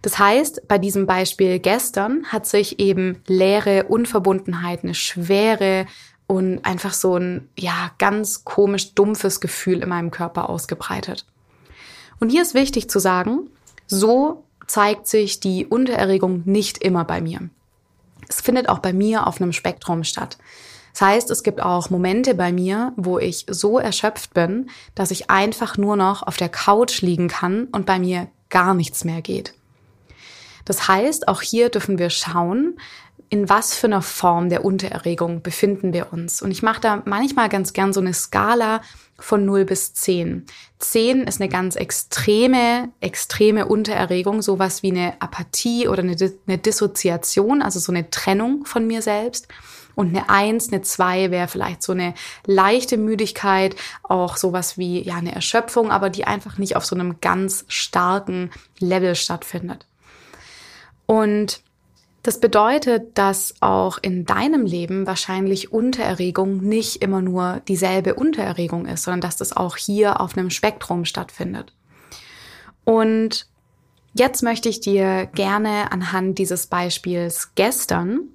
Das 0.00 0.18
heißt, 0.18 0.66
bei 0.66 0.78
diesem 0.78 1.04
Beispiel 1.04 1.58
gestern 1.58 2.24
hat 2.28 2.46
sich 2.46 2.78
eben 2.78 3.20
leere 3.26 3.84
Unverbundenheit, 3.84 4.84
eine 4.84 4.94
schwere 4.94 5.84
und 6.26 6.64
einfach 6.64 6.94
so 6.94 7.18
ein, 7.18 7.46
ja, 7.58 7.90
ganz 7.98 8.44
komisch 8.44 8.94
dumpfes 8.94 9.40
Gefühl 9.40 9.82
in 9.82 9.90
meinem 9.90 10.10
Körper 10.10 10.48
ausgebreitet. 10.48 11.26
Und 12.20 12.30
hier 12.30 12.40
ist 12.40 12.54
wichtig 12.54 12.88
zu 12.88 13.00
sagen, 13.00 13.50
so 13.86 14.44
zeigt 14.66 15.08
sich 15.08 15.40
die 15.40 15.66
Untererregung 15.66 16.40
nicht 16.46 16.78
immer 16.78 17.04
bei 17.04 17.20
mir. 17.20 17.50
Es 18.30 18.40
findet 18.40 18.70
auch 18.70 18.78
bei 18.78 18.94
mir 18.94 19.26
auf 19.26 19.42
einem 19.42 19.52
Spektrum 19.52 20.04
statt. 20.04 20.38
Das 20.96 21.02
heißt, 21.02 21.30
es 21.30 21.42
gibt 21.42 21.60
auch 21.60 21.90
Momente 21.90 22.34
bei 22.34 22.52
mir, 22.52 22.94
wo 22.96 23.18
ich 23.18 23.44
so 23.50 23.78
erschöpft 23.78 24.32
bin, 24.32 24.70
dass 24.94 25.10
ich 25.10 25.28
einfach 25.28 25.76
nur 25.76 25.94
noch 25.94 26.22
auf 26.22 26.38
der 26.38 26.48
Couch 26.48 27.02
liegen 27.02 27.28
kann 27.28 27.68
und 27.70 27.84
bei 27.84 27.98
mir 27.98 28.28
gar 28.48 28.72
nichts 28.72 29.04
mehr 29.04 29.20
geht. 29.20 29.52
Das 30.64 30.88
heißt, 30.88 31.28
auch 31.28 31.42
hier 31.42 31.68
dürfen 31.68 31.98
wir 31.98 32.08
schauen, 32.08 32.78
in 33.28 33.50
was 33.50 33.74
für 33.74 33.88
einer 33.88 34.00
Form 34.00 34.48
der 34.48 34.64
Untererregung 34.64 35.42
befinden 35.42 35.92
wir 35.92 36.14
uns. 36.14 36.40
Und 36.40 36.50
ich 36.50 36.62
mache 36.62 36.80
da 36.80 37.02
manchmal 37.04 37.50
ganz 37.50 37.74
gern 37.74 37.92
so 37.92 38.00
eine 38.00 38.14
Skala 38.14 38.80
von 39.18 39.44
0 39.44 39.66
bis 39.66 39.92
10. 39.92 40.46
10 40.78 41.24
ist 41.24 41.42
eine 41.42 41.50
ganz 41.50 41.76
extreme, 41.76 42.88
extreme 43.00 43.66
Untererregung, 43.66 44.40
sowas 44.40 44.82
wie 44.82 44.92
eine 44.92 45.20
Apathie 45.20 45.88
oder 45.88 46.02
eine, 46.02 46.16
eine 46.46 46.56
Dissoziation, 46.56 47.60
also 47.60 47.80
so 47.80 47.92
eine 47.92 48.08
Trennung 48.08 48.64
von 48.64 48.86
mir 48.86 49.02
selbst. 49.02 49.48
Und 49.96 50.10
eine 50.10 50.28
Eins, 50.28 50.70
eine 50.70 50.82
Zwei 50.82 51.30
wäre 51.30 51.48
vielleicht 51.48 51.82
so 51.82 51.92
eine 51.92 52.14
leichte 52.44 52.98
Müdigkeit, 52.98 53.74
auch 54.02 54.36
sowas 54.36 54.78
wie 54.78 55.02
ja 55.02 55.16
eine 55.16 55.34
Erschöpfung, 55.34 55.90
aber 55.90 56.10
die 56.10 56.26
einfach 56.26 56.58
nicht 56.58 56.76
auf 56.76 56.84
so 56.84 56.94
einem 56.94 57.20
ganz 57.20 57.64
starken 57.66 58.50
Level 58.78 59.16
stattfindet. 59.16 59.86
Und 61.06 61.62
das 62.22 62.40
bedeutet, 62.40 63.16
dass 63.16 63.54
auch 63.60 63.98
in 64.02 64.26
deinem 64.26 64.66
Leben 64.66 65.06
wahrscheinlich 65.06 65.72
Untererregung 65.72 66.58
nicht 66.58 67.00
immer 67.00 67.22
nur 67.22 67.62
dieselbe 67.66 68.16
Untererregung 68.16 68.86
ist, 68.86 69.04
sondern 69.04 69.20
dass 69.22 69.36
das 69.36 69.56
auch 69.56 69.76
hier 69.76 70.20
auf 70.20 70.36
einem 70.36 70.50
Spektrum 70.50 71.06
stattfindet. 71.06 71.72
Und 72.84 73.46
jetzt 74.12 74.42
möchte 74.42 74.68
ich 74.68 74.80
dir 74.80 75.26
gerne 75.26 75.90
anhand 75.90 76.38
dieses 76.38 76.66
Beispiels 76.66 77.52
gestern 77.54 78.28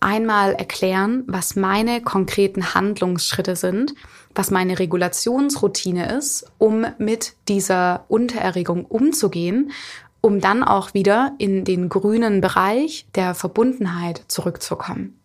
einmal 0.00 0.54
erklären, 0.54 1.24
was 1.26 1.56
meine 1.56 2.02
konkreten 2.02 2.74
Handlungsschritte 2.74 3.56
sind, 3.56 3.94
was 4.34 4.50
meine 4.50 4.78
Regulationsroutine 4.78 6.12
ist, 6.16 6.46
um 6.58 6.86
mit 6.98 7.34
dieser 7.48 8.04
Untererregung 8.08 8.84
umzugehen 8.84 9.70
um 10.24 10.40
dann 10.40 10.64
auch 10.64 10.94
wieder 10.94 11.34
in 11.36 11.66
den 11.66 11.90
grünen 11.90 12.40
Bereich 12.40 13.06
der 13.14 13.34
Verbundenheit 13.34 14.22
zurückzukommen. 14.28 15.20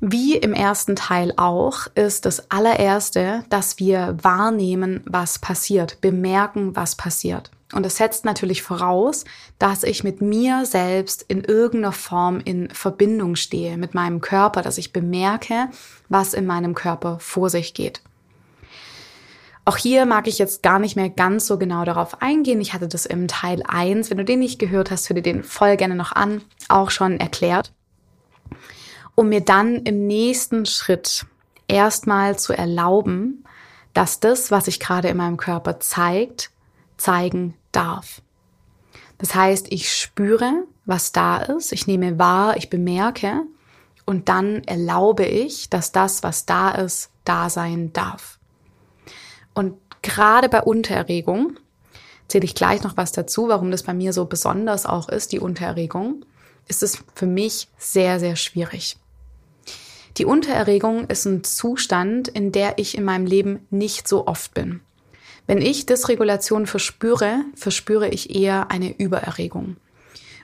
Wie 0.00 0.36
im 0.36 0.52
ersten 0.52 0.96
Teil 0.96 1.32
auch 1.38 1.86
ist 1.94 2.26
das 2.26 2.50
allererste, 2.50 3.44
dass 3.48 3.78
wir 3.78 4.18
wahrnehmen, 4.20 5.00
was 5.06 5.38
passiert, 5.38 6.02
bemerken, 6.02 6.76
was 6.76 6.94
passiert. 6.94 7.50
Und 7.72 7.84
das 7.84 7.96
setzt 7.96 8.24
natürlich 8.24 8.62
voraus, 8.62 9.24
dass 9.58 9.82
ich 9.82 10.04
mit 10.04 10.20
mir 10.20 10.64
selbst 10.66 11.24
in 11.26 11.42
irgendeiner 11.42 11.92
Form 11.92 12.40
in 12.44 12.70
Verbindung 12.70 13.34
stehe, 13.34 13.76
mit 13.76 13.92
meinem 13.92 14.20
Körper, 14.20 14.62
dass 14.62 14.78
ich 14.78 14.92
bemerke, 14.92 15.68
was 16.08 16.32
in 16.32 16.46
meinem 16.46 16.74
Körper 16.74 17.18
vor 17.18 17.50
sich 17.50 17.74
geht. 17.74 18.02
Auch 19.64 19.76
hier 19.76 20.06
mag 20.06 20.28
ich 20.28 20.38
jetzt 20.38 20.62
gar 20.62 20.78
nicht 20.78 20.94
mehr 20.94 21.10
ganz 21.10 21.48
so 21.48 21.58
genau 21.58 21.84
darauf 21.84 22.22
eingehen. 22.22 22.60
Ich 22.60 22.72
hatte 22.72 22.86
das 22.86 23.04
im 23.04 23.26
Teil 23.26 23.64
1, 23.66 24.10
wenn 24.10 24.18
du 24.18 24.24
den 24.24 24.38
nicht 24.38 24.60
gehört 24.60 24.92
hast, 24.92 25.08
hör 25.08 25.14
dir 25.14 25.22
den 25.22 25.42
voll 25.42 25.76
gerne 25.76 25.96
noch 25.96 26.12
an, 26.12 26.42
auch 26.68 26.90
schon 26.90 27.18
erklärt. 27.18 27.72
Um 29.16 29.28
mir 29.28 29.40
dann 29.40 29.74
im 29.78 30.06
nächsten 30.06 30.66
Schritt 30.66 31.26
erstmal 31.66 32.38
zu 32.38 32.52
erlauben, 32.52 33.44
dass 33.92 34.20
das, 34.20 34.52
was 34.52 34.66
sich 34.66 34.78
gerade 34.78 35.08
in 35.08 35.16
meinem 35.16 35.36
Körper 35.36 35.80
zeigt, 35.80 36.50
zeigen 36.96 37.54
darf. 37.72 38.22
Das 39.18 39.34
heißt, 39.34 39.66
ich 39.70 39.92
spüre, 39.92 40.64
was 40.84 41.12
da 41.12 41.38
ist, 41.38 41.72
ich 41.72 41.86
nehme 41.86 42.18
wahr, 42.18 42.56
ich 42.56 42.70
bemerke 42.70 43.42
und 44.04 44.28
dann 44.28 44.62
erlaube 44.64 45.24
ich, 45.24 45.70
dass 45.70 45.92
das, 45.92 46.22
was 46.22 46.46
da 46.46 46.70
ist, 46.70 47.10
da 47.24 47.50
sein 47.50 47.92
darf. 47.92 48.38
Und 49.54 49.74
gerade 50.02 50.48
bei 50.48 50.62
Untererregung 50.62 51.58
erzähle 52.22 52.44
ich 52.44 52.54
gleich 52.54 52.82
noch 52.82 52.96
was 52.96 53.12
dazu, 53.12 53.48
warum 53.48 53.70
das 53.70 53.82
bei 53.82 53.94
mir 53.94 54.12
so 54.12 54.26
besonders 54.26 54.84
auch 54.86 55.08
ist, 55.08 55.32
die 55.32 55.40
Untererregung, 55.40 56.24
ist 56.68 56.82
es 56.82 57.02
für 57.14 57.26
mich 57.26 57.68
sehr, 57.78 58.20
sehr 58.20 58.36
schwierig. 58.36 58.96
Die 60.16 60.24
Untererregung 60.24 61.06
ist 61.08 61.26
ein 61.26 61.44
Zustand, 61.44 62.28
in 62.28 62.50
der 62.50 62.78
ich 62.78 62.96
in 62.96 63.04
meinem 63.04 63.26
Leben 63.26 63.66
nicht 63.70 64.08
so 64.08 64.26
oft 64.26 64.54
bin. 64.54 64.80
Wenn 65.46 65.62
ich 65.62 65.86
Dysregulation 65.86 66.66
verspüre, 66.66 67.44
verspüre 67.54 68.08
ich 68.08 68.34
eher 68.34 68.70
eine 68.70 68.96
Übererregung. 68.98 69.76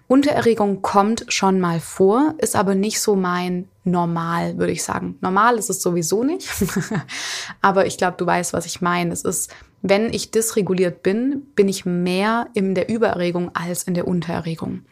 Untererregung 0.07 0.83
kommt 0.83 1.25
schon 1.29 1.59
mal 1.59 1.81
vor, 1.81 2.35
ist 2.39 2.55
aber 2.55 2.75
nicht 2.75 3.01
so 3.01 3.17
mein 3.17 3.69
Normal, 3.85 4.59
würde 4.59 4.73
ich 4.73 4.85
sagen. 4.85 5.17
Normal 5.21 5.57
ist 5.57 5.71
es 5.71 5.81
sowieso 5.81 6.23
nicht, 6.23 6.49
aber 7.63 7.87
ich 7.87 7.97
glaube, 7.97 8.17
du 8.19 8.27
weißt, 8.27 8.53
was 8.53 8.67
ich 8.67 8.81
meine. 8.81 9.13
Es 9.13 9.23
ist, 9.23 9.51
wenn 9.81 10.13
ich 10.13 10.31
dysreguliert 10.31 11.03
bin, 11.03 11.47
bin 11.55 11.69
ich 11.69 11.87
mehr 11.87 12.49
in 12.53 12.75
der 12.75 12.89
Übererregung 12.89 13.51
als 13.55 13.85
in 13.85 13.95
der 13.95 14.07
Untererregung. 14.07 14.85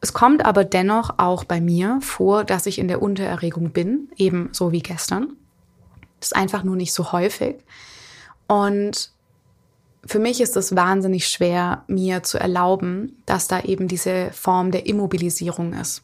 Es 0.00 0.12
kommt 0.12 0.44
aber 0.44 0.64
dennoch 0.64 1.18
auch 1.18 1.44
bei 1.44 1.60
mir 1.60 1.98
vor, 2.00 2.44
dass 2.44 2.66
ich 2.66 2.78
in 2.78 2.88
der 2.88 3.02
Untererregung 3.02 3.70
bin, 3.70 4.08
eben 4.16 4.50
so 4.52 4.72
wie 4.72 4.82
gestern. 4.82 5.36
Das 6.20 6.28
ist 6.28 6.36
einfach 6.36 6.62
nur 6.62 6.76
nicht 6.76 6.92
so 6.92 7.12
häufig. 7.12 7.56
Und 8.46 9.10
für 10.04 10.18
mich 10.18 10.40
ist 10.40 10.56
es 10.56 10.76
wahnsinnig 10.76 11.28
schwer, 11.28 11.84
mir 11.88 12.22
zu 12.22 12.38
erlauben, 12.38 13.22
dass 13.26 13.48
da 13.48 13.60
eben 13.62 13.88
diese 13.88 14.30
Form 14.32 14.70
der 14.70 14.86
Immobilisierung 14.86 15.72
ist. 15.72 16.02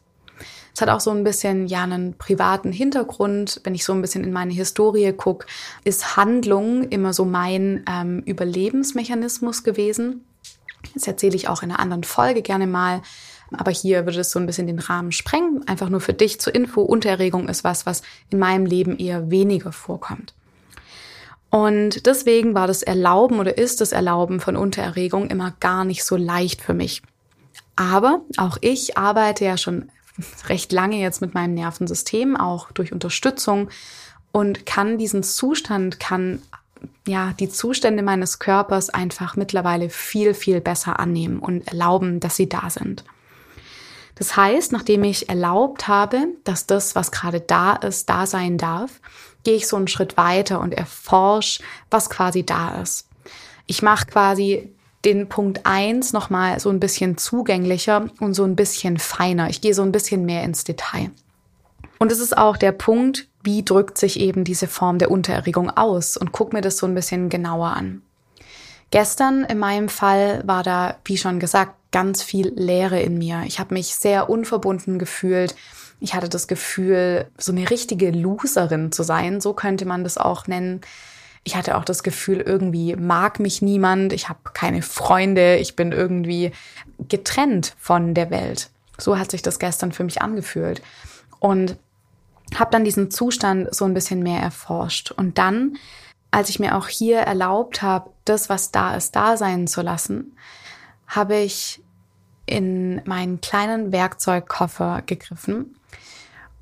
Es 0.74 0.80
hat 0.80 0.88
auch 0.88 1.00
so 1.00 1.10
ein 1.10 1.22
bisschen 1.22 1.66
ja 1.66 1.82
einen 1.82 2.14
privaten 2.14 2.72
Hintergrund. 2.72 3.60
Wenn 3.64 3.74
ich 3.74 3.84
so 3.84 3.92
ein 3.92 4.00
bisschen 4.00 4.24
in 4.24 4.32
meine 4.32 4.54
Historie 4.54 5.12
gucke, 5.12 5.46
ist 5.84 6.16
Handlung 6.16 6.84
immer 6.84 7.12
so 7.12 7.24
mein 7.24 7.84
ähm, 7.88 8.20
Überlebensmechanismus 8.24 9.64
gewesen. 9.64 10.24
Das 10.94 11.06
erzähle 11.06 11.36
ich 11.36 11.48
auch 11.48 11.62
in 11.62 11.70
einer 11.70 11.80
anderen 11.80 12.04
Folge 12.04 12.42
gerne 12.42 12.66
mal. 12.66 13.02
Aber 13.52 13.70
hier 13.70 14.06
würde 14.06 14.20
es 14.20 14.30
so 14.30 14.38
ein 14.38 14.46
bisschen 14.46 14.66
den 14.66 14.78
Rahmen 14.78 15.12
sprengen. 15.12 15.66
Einfach 15.68 15.90
nur 15.90 16.00
für 16.00 16.14
dich 16.14 16.40
zur 16.40 16.54
Info. 16.54 16.80
Untererregung 16.80 17.48
ist 17.48 17.64
was, 17.64 17.84
was 17.84 18.02
in 18.30 18.38
meinem 18.38 18.64
Leben 18.64 18.96
eher 18.96 19.30
weniger 19.30 19.72
vorkommt. 19.72 20.34
Und 21.52 22.06
deswegen 22.06 22.54
war 22.54 22.66
das 22.66 22.82
Erlauben 22.82 23.38
oder 23.38 23.58
ist 23.58 23.82
das 23.82 23.92
Erlauben 23.92 24.40
von 24.40 24.56
Untererregung 24.56 25.28
immer 25.28 25.52
gar 25.60 25.84
nicht 25.84 26.02
so 26.02 26.16
leicht 26.16 26.62
für 26.62 26.72
mich. 26.72 27.02
Aber 27.76 28.22
auch 28.38 28.56
ich 28.62 28.96
arbeite 28.96 29.44
ja 29.44 29.58
schon 29.58 29.90
recht 30.48 30.72
lange 30.72 30.98
jetzt 30.98 31.20
mit 31.20 31.34
meinem 31.34 31.52
Nervensystem, 31.52 32.38
auch 32.38 32.72
durch 32.72 32.94
Unterstützung 32.94 33.68
und 34.32 34.64
kann 34.64 34.96
diesen 34.96 35.22
Zustand, 35.22 36.00
kann 36.00 36.40
ja 37.06 37.34
die 37.38 37.50
Zustände 37.50 38.02
meines 38.02 38.38
Körpers 38.38 38.88
einfach 38.88 39.36
mittlerweile 39.36 39.90
viel, 39.90 40.32
viel 40.32 40.62
besser 40.62 40.98
annehmen 40.98 41.38
und 41.38 41.68
erlauben, 41.68 42.18
dass 42.18 42.36
sie 42.36 42.48
da 42.48 42.70
sind. 42.70 43.04
Das 44.14 44.36
heißt, 44.36 44.72
nachdem 44.72 45.04
ich 45.04 45.28
erlaubt 45.28 45.86
habe, 45.86 46.28
dass 46.44 46.64
das, 46.66 46.94
was 46.94 47.12
gerade 47.12 47.40
da 47.40 47.74
ist, 47.74 48.08
da 48.08 48.24
sein 48.24 48.56
darf, 48.56 49.02
gehe 49.44 49.54
ich 49.54 49.66
so 49.66 49.76
einen 49.76 49.88
Schritt 49.88 50.16
weiter 50.16 50.60
und 50.60 50.72
erforsche, 50.72 51.62
was 51.90 52.10
quasi 52.10 52.44
da 52.44 52.80
ist. 52.80 53.08
Ich 53.66 53.82
mache 53.82 54.06
quasi 54.06 54.72
den 55.04 55.28
Punkt 55.28 55.62
eins 55.64 56.12
nochmal 56.12 56.60
so 56.60 56.70
ein 56.70 56.80
bisschen 56.80 57.18
zugänglicher 57.18 58.06
und 58.20 58.34
so 58.34 58.44
ein 58.44 58.56
bisschen 58.56 58.98
feiner. 58.98 59.50
Ich 59.50 59.60
gehe 59.60 59.74
so 59.74 59.82
ein 59.82 59.92
bisschen 59.92 60.24
mehr 60.24 60.44
ins 60.44 60.64
Detail. 60.64 61.10
Und 61.98 62.12
es 62.12 62.20
ist 62.20 62.36
auch 62.36 62.56
der 62.56 62.72
Punkt, 62.72 63.28
wie 63.42 63.64
drückt 63.64 63.98
sich 63.98 64.20
eben 64.20 64.44
diese 64.44 64.68
Form 64.68 64.98
der 64.98 65.10
Untererregung 65.10 65.70
aus 65.70 66.16
und 66.16 66.32
guck 66.32 66.52
mir 66.52 66.60
das 66.60 66.76
so 66.76 66.86
ein 66.86 66.94
bisschen 66.94 67.28
genauer 67.28 67.68
an. 67.68 68.02
Gestern 68.92 69.44
in 69.44 69.58
meinem 69.58 69.88
Fall 69.88 70.42
war 70.46 70.62
da, 70.62 70.96
wie 71.06 71.16
schon 71.16 71.40
gesagt, 71.40 71.74
ganz 71.92 72.22
viel 72.22 72.52
Leere 72.54 73.00
in 73.00 73.16
mir. 73.16 73.42
Ich 73.46 73.58
habe 73.58 73.72
mich 73.72 73.94
sehr 73.94 74.28
unverbunden 74.28 74.98
gefühlt. 74.98 75.54
Ich 75.98 76.14
hatte 76.14 76.28
das 76.28 76.46
Gefühl, 76.46 77.26
so 77.38 77.52
eine 77.52 77.70
richtige 77.70 78.10
Loserin 78.10 78.92
zu 78.92 79.02
sein, 79.02 79.40
so 79.40 79.54
könnte 79.54 79.86
man 79.86 80.04
das 80.04 80.18
auch 80.18 80.46
nennen. 80.46 80.82
Ich 81.42 81.56
hatte 81.56 81.78
auch 81.78 81.86
das 81.86 82.02
Gefühl, 82.02 82.42
irgendwie 82.42 82.94
mag 82.94 83.40
mich 83.40 83.62
niemand, 83.62 84.12
ich 84.12 84.28
habe 84.28 84.40
keine 84.52 84.82
Freunde, 84.82 85.56
ich 85.56 85.74
bin 85.74 85.92
irgendwie 85.92 86.52
getrennt 87.08 87.74
von 87.78 88.12
der 88.12 88.30
Welt. 88.30 88.68
So 88.98 89.18
hat 89.18 89.30
sich 89.30 89.40
das 89.40 89.58
gestern 89.58 89.92
für 89.92 90.04
mich 90.04 90.20
angefühlt. 90.20 90.82
Und 91.38 91.78
habe 92.54 92.70
dann 92.70 92.84
diesen 92.84 93.10
Zustand 93.10 93.74
so 93.74 93.86
ein 93.86 93.94
bisschen 93.94 94.22
mehr 94.22 94.42
erforscht. 94.42 95.12
Und 95.12 95.38
dann, 95.38 95.78
als 96.30 96.50
ich 96.50 96.60
mir 96.60 96.76
auch 96.76 96.88
hier 96.88 97.20
erlaubt 97.20 97.80
habe, 97.80 98.10
das, 98.24 98.48
was 98.48 98.70
da 98.70 98.94
ist, 98.94 99.16
da 99.16 99.36
sein 99.36 99.66
zu 99.66 99.82
lassen, 99.82 100.36
habe 101.06 101.36
ich 101.36 101.82
in 102.46 103.02
meinen 103.04 103.40
kleinen 103.40 103.92
Werkzeugkoffer 103.92 105.02
gegriffen 105.06 105.76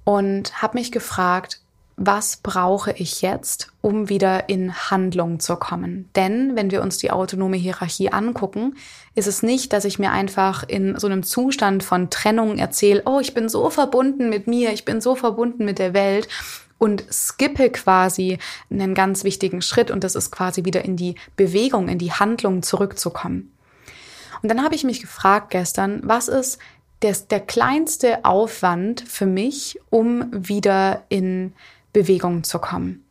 und 0.05 0.63
habe 0.63 0.79
mich 0.79 0.93
gefragt, 0.93 1.61
was 2.03 2.39
brauche 2.39 2.93
ich 2.93 3.21
jetzt, 3.21 3.73
um 3.83 4.09
wieder 4.09 4.49
in 4.49 4.75
Handlung 4.75 5.39
zu 5.39 5.57
kommen? 5.57 6.09
Denn 6.17 6.57
wenn 6.57 6.71
wir 6.71 6.81
uns 6.81 6.97
die 6.97 7.11
autonome 7.11 7.59
Hierarchie 7.59 8.11
angucken, 8.11 8.77
ist 9.15 9.27
es 9.27 9.43
nicht, 9.43 9.75
dass 9.75 9.85
ich 9.85 9.99
mir 9.99 10.11
einfach 10.11 10.67
in 10.67 10.99
so 10.99 11.07
einem 11.07 11.23
Zustand 11.23 11.85
von 11.85 12.09
Trennung 12.09 12.57
erzähle, 12.57 13.03
oh, 13.05 13.21
ich 13.21 13.35
bin 13.35 13.51
so 13.51 13.69
verbunden 13.69 14.31
mit 14.31 14.47
mir, 14.47 14.73
ich 14.73 14.87
bin 14.87 15.03
so 15.03 15.15
verbunden 15.15 15.67
mit 15.67 15.79
der 15.79 15.93
Welt 15.93 16.27
und 16.81 17.05
skippe 17.13 17.71
quasi 17.71 18.39
einen 18.71 18.95
ganz 18.95 19.23
wichtigen 19.23 19.63
Schritt 19.63 19.91
und 19.91 20.03
das 20.03 20.17
ist 20.17 20.33
quasi 20.33 20.65
wieder 20.65 20.85
in 20.85 20.97
die 20.97 21.15
Bewegung, 21.37 21.89
in 21.89 21.99
die 21.99 22.13
Handlung 22.13 22.63
zurückzukommen. 22.63 23.53
Und 24.43 24.49
dann 24.49 24.65
habe 24.65 24.75
ich 24.75 24.83
mich 24.83 25.03
gefragt 25.03 25.51
gestern, 25.51 26.01
was 26.03 26.29
ist 26.29 26.59
der, 27.03 27.15
der 27.31 27.41
kleinste 27.41 28.25
Aufwand 28.25 29.03
für 29.03 29.27
mich, 29.27 29.79
um 29.91 30.31
wieder 30.33 31.05
in 31.11 31.53
Bewegung 31.93 32.45
zu 32.45 32.59
kommen. 32.59 33.05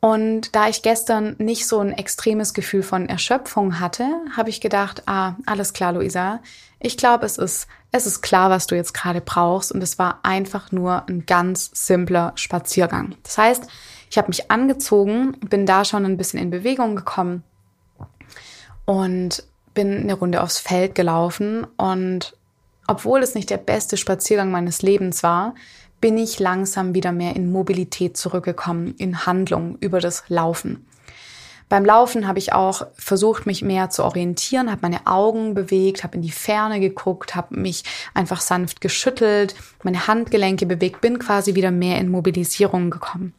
Und 0.00 0.54
da 0.54 0.68
ich 0.68 0.82
gestern 0.82 1.36
nicht 1.38 1.66
so 1.66 1.80
ein 1.80 1.92
extremes 1.92 2.54
Gefühl 2.54 2.82
von 2.82 3.08
Erschöpfung 3.08 3.80
hatte, 3.80 4.06
habe 4.36 4.50
ich 4.50 4.60
gedacht, 4.60 5.02
ah, 5.06 5.34
alles 5.46 5.72
klar, 5.72 5.92
Luisa. 5.92 6.40
Ich 6.78 6.96
glaube, 6.96 7.24
es 7.26 7.38
ist, 7.38 7.66
es 7.92 8.06
ist 8.06 8.20
klar, 8.20 8.50
was 8.50 8.66
du 8.66 8.74
jetzt 8.76 8.92
gerade 8.92 9.20
brauchst. 9.20 9.72
Und 9.72 9.82
es 9.82 9.98
war 9.98 10.20
einfach 10.22 10.70
nur 10.70 11.08
ein 11.08 11.24
ganz 11.26 11.70
simpler 11.72 12.32
Spaziergang. 12.36 13.14
Das 13.22 13.38
heißt, 13.38 13.66
ich 14.10 14.18
habe 14.18 14.28
mich 14.28 14.50
angezogen, 14.50 15.32
bin 15.40 15.66
da 15.66 15.84
schon 15.84 16.04
ein 16.04 16.16
bisschen 16.16 16.40
in 16.40 16.50
Bewegung 16.50 16.94
gekommen 16.96 17.42
und 18.84 19.42
bin 19.74 19.96
eine 20.02 20.14
Runde 20.14 20.42
aufs 20.42 20.58
Feld 20.58 20.94
gelaufen. 20.94 21.66
Und 21.76 22.36
obwohl 22.86 23.22
es 23.22 23.34
nicht 23.34 23.50
der 23.50 23.56
beste 23.56 23.96
Spaziergang 23.96 24.50
meines 24.50 24.82
Lebens 24.82 25.22
war, 25.22 25.54
bin 26.00 26.18
ich 26.18 26.38
langsam 26.38 26.94
wieder 26.94 27.12
mehr 27.12 27.36
in 27.36 27.50
Mobilität 27.50 28.16
zurückgekommen, 28.16 28.94
in 28.98 29.26
Handlung 29.26 29.76
über 29.80 30.00
das 30.00 30.24
Laufen. 30.28 30.86
Beim 31.68 31.84
Laufen 31.84 32.28
habe 32.28 32.38
ich 32.38 32.52
auch 32.52 32.86
versucht, 32.94 33.44
mich 33.44 33.62
mehr 33.62 33.90
zu 33.90 34.04
orientieren, 34.04 34.70
habe 34.70 34.82
meine 34.82 35.06
Augen 35.06 35.54
bewegt, 35.54 36.04
habe 36.04 36.14
in 36.14 36.22
die 36.22 36.30
Ferne 36.30 36.78
geguckt, 36.78 37.34
habe 37.34 37.58
mich 37.58 37.82
einfach 38.14 38.40
sanft 38.40 38.80
geschüttelt, 38.80 39.56
meine 39.82 40.06
Handgelenke 40.06 40.64
bewegt, 40.66 41.00
bin 41.00 41.18
quasi 41.18 41.56
wieder 41.56 41.72
mehr 41.72 41.98
in 41.98 42.08
Mobilisierung 42.08 42.90
gekommen. 42.90 43.34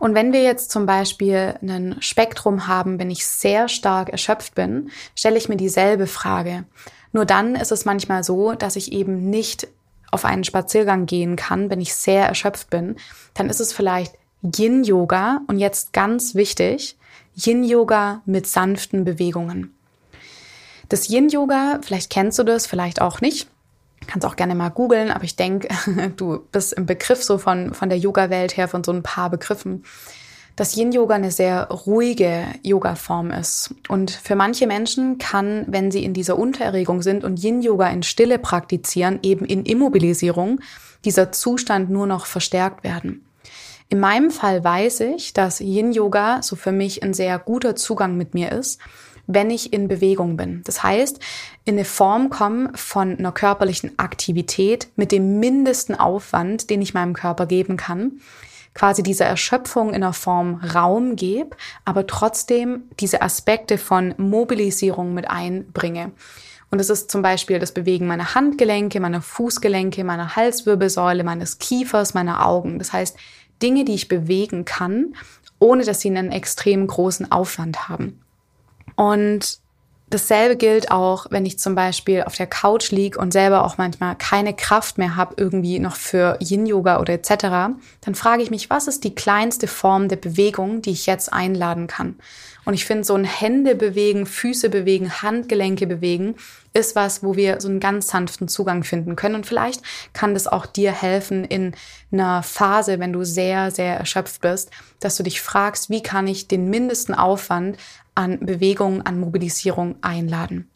Und 0.00 0.14
wenn 0.14 0.32
wir 0.32 0.42
jetzt 0.42 0.70
zum 0.70 0.84
Beispiel 0.84 1.54
ein 1.62 1.96
Spektrum 2.00 2.66
haben, 2.66 2.98
wenn 2.98 3.10
ich 3.10 3.24
sehr 3.24 3.68
stark 3.68 4.10
erschöpft 4.10 4.54
bin, 4.54 4.90
stelle 5.14 5.38
ich 5.38 5.48
mir 5.48 5.56
dieselbe 5.56 6.06
Frage. 6.06 6.64
Nur 7.12 7.24
dann 7.24 7.54
ist 7.54 7.72
es 7.72 7.84
manchmal 7.84 8.24
so, 8.24 8.52
dass 8.52 8.76
ich 8.76 8.92
eben 8.92 9.30
nicht 9.30 9.68
auf 10.12 10.24
einen 10.24 10.44
Spaziergang 10.44 11.06
gehen 11.06 11.34
kann, 11.34 11.70
wenn 11.70 11.80
ich 11.80 11.94
sehr 11.94 12.26
erschöpft 12.26 12.70
bin, 12.70 12.96
dann 13.34 13.50
ist 13.50 13.60
es 13.60 13.72
vielleicht 13.72 14.14
Yin-Yoga 14.42 15.40
und 15.48 15.58
jetzt 15.58 15.92
ganz 15.92 16.34
wichtig, 16.34 16.96
Yin-Yoga 17.34 18.22
mit 18.26 18.46
sanften 18.46 19.04
Bewegungen. 19.04 19.74
Das 20.88 21.08
Yin-Yoga, 21.08 21.80
vielleicht 21.82 22.10
kennst 22.10 22.38
du 22.38 22.44
das, 22.44 22.66
vielleicht 22.66 23.00
auch 23.00 23.20
nicht. 23.20 23.48
Kannst 24.06 24.26
auch 24.26 24.36
gerne 24.36 24.54
mal 24.54 24.68
googeln, 24.68 25.10
aber 25.10 25.24
ich 25.24 25.36
denke, 25.36 25.68
du 26.16 26.40
bist 26.52 26.74
im 26.74 26.86
Begriff 26.86 27.22
so 27.22 27.38
von, 27.38 27.72
von 27.72 27.88
der 27.88 27.98
Yoga-Welt 27.98 28.56
her, 28.56 28.68
von 28.68 28.84
so 28.84 28.92
ein 28.92 29.02
paar 29.02 29.30
Begriffen 29.30 29.84
dass 30.56 30.76
Yin-Yoga 30.76 31.14
eine 31.14 31.30
sehr 31.30 31.68
ruhige 31.68 32.44
Yoga-Form 32.62 33.30
ist. 33.30 33.74
Und 33.88 34.10
für 34.10 34.36
manche 34.36 34.66
Menschen 34.66 35.18
kann, 35.18 35.64
wenn 35.68 35.90
sie 35.90 36.04
in 36.04 36.14
dieser 36.14 36.38
Untererregung 36.38 37.02
sind 37.02 37.24
und 37.24 37.42
Yin-Yoga 37.42 37.88
in 37.88 38.02
Stille 38.02 38.38
praktizieren, 38.38 39.18
eben 39.22 39.44
in 39.44 39.64
Immobilisierung, 39.64 40.60
dieser 41.04 41.32
Zustand 41.32 41.90
nur 41.90 42.06
noch 42.06 42.26
verstärkt 42.26 42.84
werden. 42.84 43.24
In 43.88 44.00
meinem 44.00 44.30
Fall 44.30 44.64
weiß 44.64 45.00
ich, 45.00 45.32
dass 45.32 45.60
Yin-Yoga 45.60 46.42
so 46.42 46.56
für 46.56 46.72
mich 46.72 47.02
ein 47.02 47.12
sehr 47.12 47.38
guter 47.38 47.76
Zugang 47.76 48.16
mit 48.16 48.34
mir 48.34 48.52
ist, 48.52 48.80
wenn 49.26 49.50
ich 49.50 49.72
in 49.72 49.88
Bewegung 49.88 50.36
bin. 50.36 50.62
Das 50.64 50.82
heißt, 50.82 51.20
in 51.64 51.74
eine 51.74 51.84
Form 51.84 52.30
kommen 52.30 52.74
von 52.74 53.18
einer 53.18 53.32
körperlichen 53.32 53.98
Aktivität 53.98 54.88
mit 54.96 55.12
dem 55.12 55.38
mindesten 55.38 55.94
Aufwand, 55.94 56.70
den 56.70 56.82
ich 56.82 56.94
meinem 56.94 57.12
Körper 57.12 57.46
geben 57.46 57.76
kann 57.76 58.20
quasi 58.74 59.02
dieser 59.02 59.26
Erschöpfung 59.26 59.90
in 59.90 59.96
einer 59.96 60.12
Form 60.12 60.60
Raum 60.74 61.16
gebe, 61.16 61.56
aber 61.84 62.06
trotzdem 62.06 62.84
diese 63.00 63.22
Aspekte 63.22 63.78
von 63.78 64.14
Mobilisierung 64.16 65.14
mit 65.14 65.28
einbringe. 65.28 66.12
Und 66.70 66.80
es 66.80 66.88
ist 66.88 67.10
zum 67.10 67.20
Beispiel 67.20 67.58
das 67.58 67.72
Bewegen 67.72 68.06
meiner 68.06 68.34
Handgelenke, 68.34 68.98
meiner 68.98 69.20
Fußgelenke, 69.20 70.04
meiner 70.04 70.36
Halswirbelsäule, 70.36 71.22
meines 71.22 71.58
Kiefers, 71.58 72.14
meiner 72.14 72.46
Augen. 72.46 72.78
Das 72.78 72.94
heißt, 72.94 73.16
Dinge, 73.60 73.84
die 73.84 73.94
ich 73.94 74.08
bewegen 74.08 74.64
kann, 74.64 75.14
ohne 75.58 75.84
dass 75.84 76.00
sie 76.00 76.08
einen 76.08 76.32
extrem 76.32 76.86
großen 76.86 77.30
Aufwand 77.30 77.90
haben. 77.90 78.20
Und 78.96 79.61
Dasselbe 80.12 80.56
gilt 80.56 80.90
auch, 80.90 81.26
wenn 81.30 81.46
ich 81.46 81.58
zum 81.58 81.74
Beispiel 81.74 82.24
auf 82.24 82.34
der 82.34 82.46
Couch 82.46 82.90
lieg 82.90 83.16
und 83.16 83.32
selber 83.32 83.64
auch 83.64 83.78
manchmal 83.78 84.14
keine 84.14 84.52
Kraft 84.52 84.98
mehr 84.98 85.16
habe, 85.16 85.36
irgendwie 85.38 85.78
noch 85.78 85.96
für 85.96 86.36
Yin-Yoga 86.38 87.00
oder 87.00 87.14
etc., 87.14 87.74
dann 88.02 88.14
frage 88.14 88.42
ich 88.42 88.50
mich, 88.50 88.68
was 88.68 88.88
ist 88.88 89.04
die 89.04 89.14
kleinste 89.14 89.66
Form 89.66 90.08
der 90.08 90.16
Bewegung, 90.16 90.82
die 90.82 90.90
ich 90.90 91.06
jetzt 91.06 91.32
einladen 91.32 91.86
kann? 91.86 92.16
Und 92.64 92.74
ich 92.74 92.84
finde, 92.84 93.04
so 93.04 93.14
ein 93.14 93.24
Hände 93.24 93.74
bewegen, 93.74 94.26
Füße 94.26 94.68
bewegen, 94.68 95.22
Handgelenke 95.22 95.86
bewegen, 95.86 96.36
ist 96.74 96.94
was, 96.94 97.22
wo 97.22 97.34
wir 97.34 97.60
so 97.60 97.68
einen 97.68 97.80
ganz 97.80 98.08
sanften 98.08 98.48
Zugang 98.48 98.84
finden 98.84 99.16
können. 99.16 99.34
Und 99.34 99.46
vielleicht 99.46 99.82
kann 100.12 100.34
das 100.34 100.46
auch 100.46 100.66
dir 100.66 100.92
helfen 100.92 101.44
in 101.44 101.74
einer 102.12 102.42
Phase, 102.42 103.00
wenn 103.00 103.12
du 103.12 103.24
sehr, 103.24 103.70
sehr 103.70 103.96
erschöpft 103.96 104.40
bist, 104.42 104.70
dass 105.00 105.16
du 105.16 105.22
dich 105.22 105.40
fragst, 105.40 105.90
wie 105.90 106.02
kann 106.02 106.28
ich 106.28 106.48
den 106.48 106.70
mindesten 106.70 107.14
Aufwand 107.14 107.78
an 108.14 108.40
Bewegung, 108.40 109.02
an 109.02 109.18
Mobilisierung 109.18 109.96
einladen. 110.02 110.68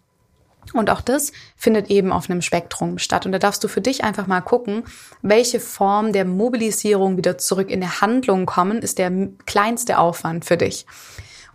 Und 0.72 0.90
auch 0.90 1.00
das 1.00 1.32
findet 1.56 1.90
eben 1.90 2.12
auf 2.12 2.28
einem 2.28 2.42
Spektrum 2.42 2.98
statt. 2.98 3.26
Und 3.26 3.32
da 3.32 3.38
darfst 3.38 3.62
du 3.62 3.68
für 3.68 3.80
dich 3.80 4.04
einfach 4.04 4.26
mal 4.26 4.40
gucken, 4.40 4.82
welche 5.22 5.60
Form 5.60 6.12
der 6.12 6.24
Mobilisierung 6.24 7.16
wieder 7.16 7.38
zurück 7.38 7.70
in 7.70 7.80
der 7.80 8.00
Handlung 8.00 8.46
kommen, 8.46 8.78
ist 8.78 8.98
der 8.98 9.12
kleinste 9.46 9.98
Aufwand 9.98 10.44
für 10.44 10.56
dich. 10.56 10.86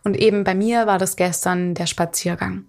Und 0.03 0.17
eben 0.17 0.43
bei 0.43 0.55
mir 0.55 0.87
war 0.87 0.97
das 0.97 1.15
gestern 1.15 1.73
der 1.73 1.87
Spaziergang. 1.87 2.65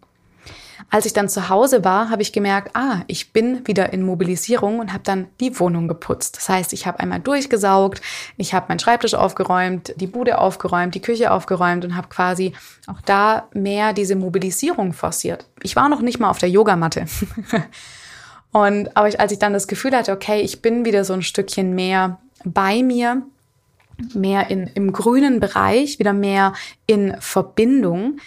Als 0.90 1.06
ich 1.06 1.12
dann 1.12 1.28
zu 1.28 1.48
Hause 1.48 1.84
war, 1.84 2.10
habe 2.10 2.22
ich 2.22 2.32
gemerkt, 2.32 2.74
ah, 2.74 3.02
ich 3.06 3.32
bin 3.32 3.66
wieder 3.66 3.92
in 3.92 4.02
Mobilisierung 4.02 4.78
und 4.78 4.92
habe 4.92 5.02
dann 5.04 5.28
die 5.40 5.58
Wohnung 5.58 5.88
geputzt. 5.88 6.36
Das 6.36 6.48
heißt, 6.48 6.72
ich 6.72 6.86
habe 6.86 7.00
einmal 7.00 7.20
durchgesaugt, 7.20 8.02
ich 8.36 8.54
habe 8.54 8.66
meinen 8.68 8.78
Schreibtisch 8.78 9.14
aufgeräumt, 9.14 9.94
die 9.96 10.06
Bude 10.06 10.38
aufgeräumt, 10.38 10.94
die 10.94 11.02
Küche 11.02 11.30
aufgeräumt 11.30 11.84
und 11.84 11.96
habe 11.96 12.08
quasi 12.08 12.52
auch 12.86 13.00
da 13.04 13.48
mehr 13.52 13.92
diese 13.92 14.16
Mobilisierung 14.16 14.92
forciert. 14.92 15.46
Ich 15.62 15.76
war 15.76 15.88
noch 15.88 16.02
nicht 16.02 16.20
mal 16.20 16.30
auf 16.30 16.38
der 16.38 16.50
Yogamatte. 16.50 17.06
und 18.52 18.96
aber 18.96 19.08
ich, 19.08 19.20
als 19.20 19.32
ich 19.32 19.38
dann 19.38 19.52
das 19.52 19.68
Gefühl 19.68 19.96
hatte, 19.96 20.12
okay, 20.12 20.40
ich 20.40 20.62
bin 20.62 20.84
wieder 20.84 21.04
so 21.04 21.12
ein 21.12 21.22
Stückchen 21.22 21.74
mehr 21.74 22.18
bei 22.44 22.82
mir, 22.82 23.22
mehr 24.14 24.50
in, 24.50 24.66
im 24.74 24.92
grünen 24.92 25.40
Bereich, 25.40 25.98
wieder 25.98 26.12
mehr 26.12 26.54
in 26.86 27.16
Verbindung, 27.20 28.18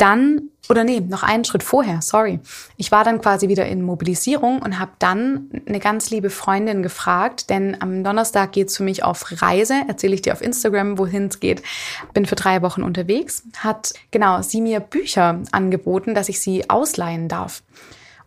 dann, 0.00 0.50
oder 0.68 0.84
nee, 0.84 1.00
noch 1.00 1.22
einen 1.22 1.44
Schritt 1.44 1.62
vorher, 1.62 2.00
sorry. 2.00 2.40
Ich 2.76 2.90
war 2.90 3.04
dann 3.04 3.20
quasi 3.20 3.48
wieder 3.48 3.66
in 3.66 3.82
Mobilisierung 3.82 4.62
und 4.62 4.78
habe 4.78 4.92
dann 4.98 5.50
eine 5.66 5.80
ganz 5.80 6.10
liebe 6.10 6.30
Freundin 6.30 6.82
gefragt, 6.82 7.50
denn 7.50 7.76
am 7.80 8.02
Donnerstag 8.02 8.52
geht's 8.52 8.76
für 8.76 8.82
mich 8.82 9.04
auf 9.04 9.42
Reise, 9.42 9.74
erzähle 9.88 10.14
ich 10.14 10.22
dir 10.22 10.32
auf 10.32 10.42
Instagram, 10.42 10.96
wohin 10.98 11.26
es 11.26 11.40
geht. 11.40 11.62
Bin 12.14 12.24
für 12.24 12.36
drei 12.36 12.62
Wochen 12.62 12.82
unterwegs, 12.82 13.42
hat 13.58 13.92
genau 14.10 14.42
sie 14.42 14.60
mir 14.60 14.80
Bücher 14.80 15.40
angeboten, 15.52 16.14
dass 16.14 16.28
ich 16.28 16.40
sie 16.40 16.70
ausleihen 16.70 17.28
darf. 17.28 17.62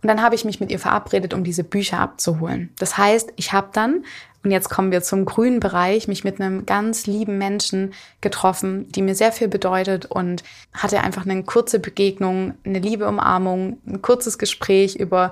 Und 0.03 0.09
dann 0.09 0.21
habe 0.21 0.35
ich 0.35 0.45
mich 0.45 0.59
mit 0.59 0.69
ihr 0.69 0.79
verabredet, 0.79 1.33
um 1.33 1.43
diese 1.43 1.63
Bücher 1.63 1.99
abzuholen. 1.99 2.69
Das 2.77 2.97
heißt, 2.97 3.33
ich 3.37 3.53
habe 3.53 3.69
dann 3.73 4.03
Und 4.43 4.51
jetzt 4.51 4.69
kommen 4.69 4.91
wir 4.91 5.01
zum 5.01 5.23
grünen 5.23 5.61
Bereich, 5.61 6.09
mich 6.09 6.25
mit 6.25 6.39
einem 6.39 6.65
ganz 6.65 7.07
lieben 7.07 7.37
Menschen 7.37 7.93
getroffen, 8.19 8.91
die 8.91 9.01
mir 9.01 9.15
sehr 9.15 9.31
viel 9.31 9.47
bedeutet 9.47 10.05
und 10.05 10.43
hatte 10.73 10.99
einfach 10.99 11.25
eine 11.25 11.43
kurze 11.43 11.79
Begegnung, 11.79 12.53
eine 12.65 12.79
liebe 12.79 13.07
Umarmung, 13.07 13.77
ein 13.87 14.01
kurzes 14.01 14.37
Gespräch 14.37 14.95
über, 14.95 15.31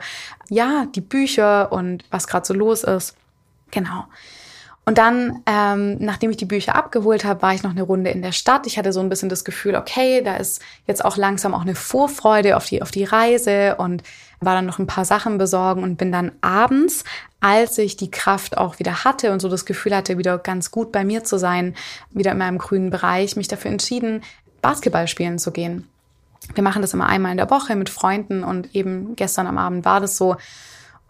ja, 0.49 0.85
die 0.95 1.01
Bücher 1.01 1.73
und 1.73 2.05
was 2.09 2.27
gerade 2.27 2.45
so 2.45 2.53
los 2.53 2.83
ist. 2.85 3.15
Genau. 3.71 4.05
Und 4.85 4.97
dann, 4.97 5.43
ähm, 5.45 5.97
nachdem 5.99 6.31
ich 6.31 6.37
die 6.37 6.45
Bücher 6.45 6.75
abgeholt 6.75 7.23
habe, 7.23 7.41
war 7.41 7.53
ich 7.53 7.63
noch 7.63 7.71
eine 7.71 7.83
Runde 7.83 8.11
in 8.11 8.21
der 8.21 8.31
Stadt. 8.31 8.65
Ich 8.65 8.77
hatte 8.77 8.93
so 8.93 8.99
ein 9.01 9.09
bisschen 9.09 9.29
das 9.29 9.43
Gefühl, 9.43 9.75
okay, 9.75 10.21
da 10.23 10.37
ist 10.37 10.61
jetzt 10.87 11.03
auch 11.03 11.17
langsam 11.17 11.53
auch 11.53 11.61
eine 11.61 11.75
Vorfreude 11.75 12.55
auf 12.57 12.65
die, 12.65 12.81
auf 12.81 12.91
die 12.91 13.03
Reise 13.03 13.75
und 13.75 14.03
war 14.41 14.55
dann 14.55 14.65
noch 14.65 14.79
ein 14.79 14.87
paar 14.87 15.05
Sachen 15.05 15.37
besorgen 15.37 15.83
und 15.83 15.97
bin 15.97 16.11
dann 16.11 16.31
abends, 16.41 17.03
als 17.39 17.77
ich 17.77 17.95
die 17.95 18.09
Kraft 18.09 18.57
auch 18.57 18.79
wieder 18.79 19.03
hatte 19.03 19.31
und 19.31 19.39
so 19.39 19.47
das 19.47 19.65
Gefühl 19.65 19.95
hatte, 19.95 20.17
wieder 20.17 20.39
ganz 20.39 20.71
gut 20.71 20.91
bei 20.91 21.03
mir 21.03 21.23
zu 21.23 21.37
sein, 21.37 21.75
wieder 22.09 22.31
in 22.31 22.39
meinem 22.39 22.57
grünen 22.57 22.89
Bereich, 22.89 23.35
mich 23.35 23.47
dafür 23.47 23.71
entschieden, 23.71 24.23
Basketball 24.61 25.07
spielen 25.07 25.37
zu 25.37 25.51
gehen. 25.51 25.87
Wir 26.55 26.63
machen 26.63 26.81
das 26.81 26.93
immer 26.93 27.05
einmal 27.05 27.31
in 27.31 27.37
der 27.37 27.51
Woche 27.51 27.75
mit 27.75 27.89
Freunden 27.89 28.43
und 28.43 28.75
eben 28.75 29.15
gestern 29.15 29.45
am 29.45 29.59
Abend 29.59 29.85
war 29.85 29.99
das 29.99 30.17
so. 30.17 30.35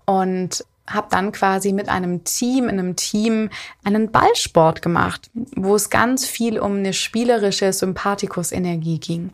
Und 0.05 0.65
habe 0.87 1.07
dann 1.09 1.31
quasi 1.31 1.71
mit 1.71 1.87
einem 1.87 2.25
Team, 2.25 2.65
in 2.65 2.79
einem 2.79 2.97
Team 2.97 3.49
einen 3.85 4.11
Ballsport 4.11 4.81
gemacht, 4.81 5.29
wo 5.55 5.75
es 5.75 5.89
ganz 5.89 6.25
viel 6.25 6.59
um 6.59 6.77
eine 6.77 6.91
spielerische 6.91 7.71
Sympathikus-Energie 7.71 8.99
ging. 8.99 9.29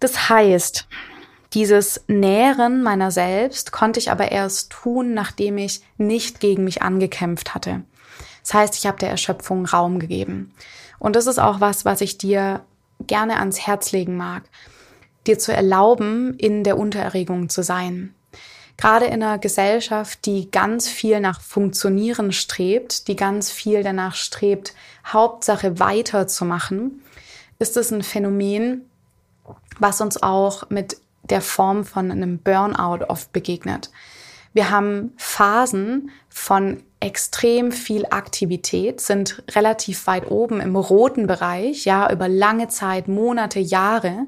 Das 0.00 0.28
heißt, 0.28 0.86
dieses 1.52 2.04
Nähren 2.06 2.82
meiner 2.82 3.10
selbst 3.10 3.72
konnte 3.72 3.98
ich 3.98 4.10
aber 4.10 4.30
erst 4.30 4.70
tun, 4.70 5.14
nachdem 5.14 5.58
ich 5.58 5.82
nicht 5.96 6.40
gegen 6.40 6.64
mich 6.64 6.82
angekämpft 6.82 7.54
hatte. 7.54 7.82
Das 8.42 8.54
heißt, 8.54 8.76
ich 8.76 8.86
habe 8.86 8.98
der 8.98 9.10
Erschöpfung 9.10 9.66
Raum 9.66 9.98
gegeben. 9.98 10.54
Und 10.98 11.16
das 11.16 11.26
ist 11.26 11.38
auch 11.38 11.60
was, 11.60 11.84
was 11.84 12.00
ich 12.00 12.18
dir 12.18 12.64
gerne 13.06 13.38
ans 13.38 13.66
Herz 13.66 13.92
legen 13.92 14.16
mag, 14.16 14.44
dir 15.26 15.38
zu 15.38 15.52
erlauben, 15.52 16.34
in 16.38 16.64
der 16.64 16.78
Untererregung 16.78 17.48
zu 17.48 17.62
sein. 17.62 18.14
Gerade 18.76 19.06
in 19.06 19.22
einer 19.22 19.38
Gesellschaft, 19.38 20.24
die 20.24 20.50
ganz 20.50 20.88
viel 20.88 21.20
nach 21.20 21.40
Funktionieren 21.40 22.32
strebt, 22.32 23.08
die 23.08 23.16
ganz 23.16 23.50
viel 23.50 23.82
danach 23.82 24.14
strebt, 24.14 24.74
Hauptsache 25.06 25.78
weiterzumachen, 25.78 27.02
ist 27.58 27.76
es 27.76 27.90
ein 27.90 28.02
Phänomen, 28.02 28.88
was 29.78 30.00
uns 30.00 30.22
auch 30.22 30.70
mit 30.70 30.96
der 31.30 31.40
Form 31.40 31.84
von 31.84 32.10
einem 32.10 32.38
Burnout 32.38 33.04
oft 33.06 33.32
begegnet. 33.32 33.90
Wir 34.52 34.70
haben 34.70 35.12
Phasen 35.16 36.10
von 36.28 36.82
extrem 36.98 37.72
viel 37.72 38.04
Aktivität, 38.10 39.00
sind 39.00 39.42
relativ 39.52 40.06
weit 40.06 40.30
oben 40.30 40.60
im 40.60 40.76
roten 40.76 41.26
Bereich, 41.26 41.84
ja, 41.84 42.10
über 42.12 42.28
lange 42.28 42.68
Zeit, 42.68 43.08
Monate, 43.08 43.60
Jahre. 43.60 44.26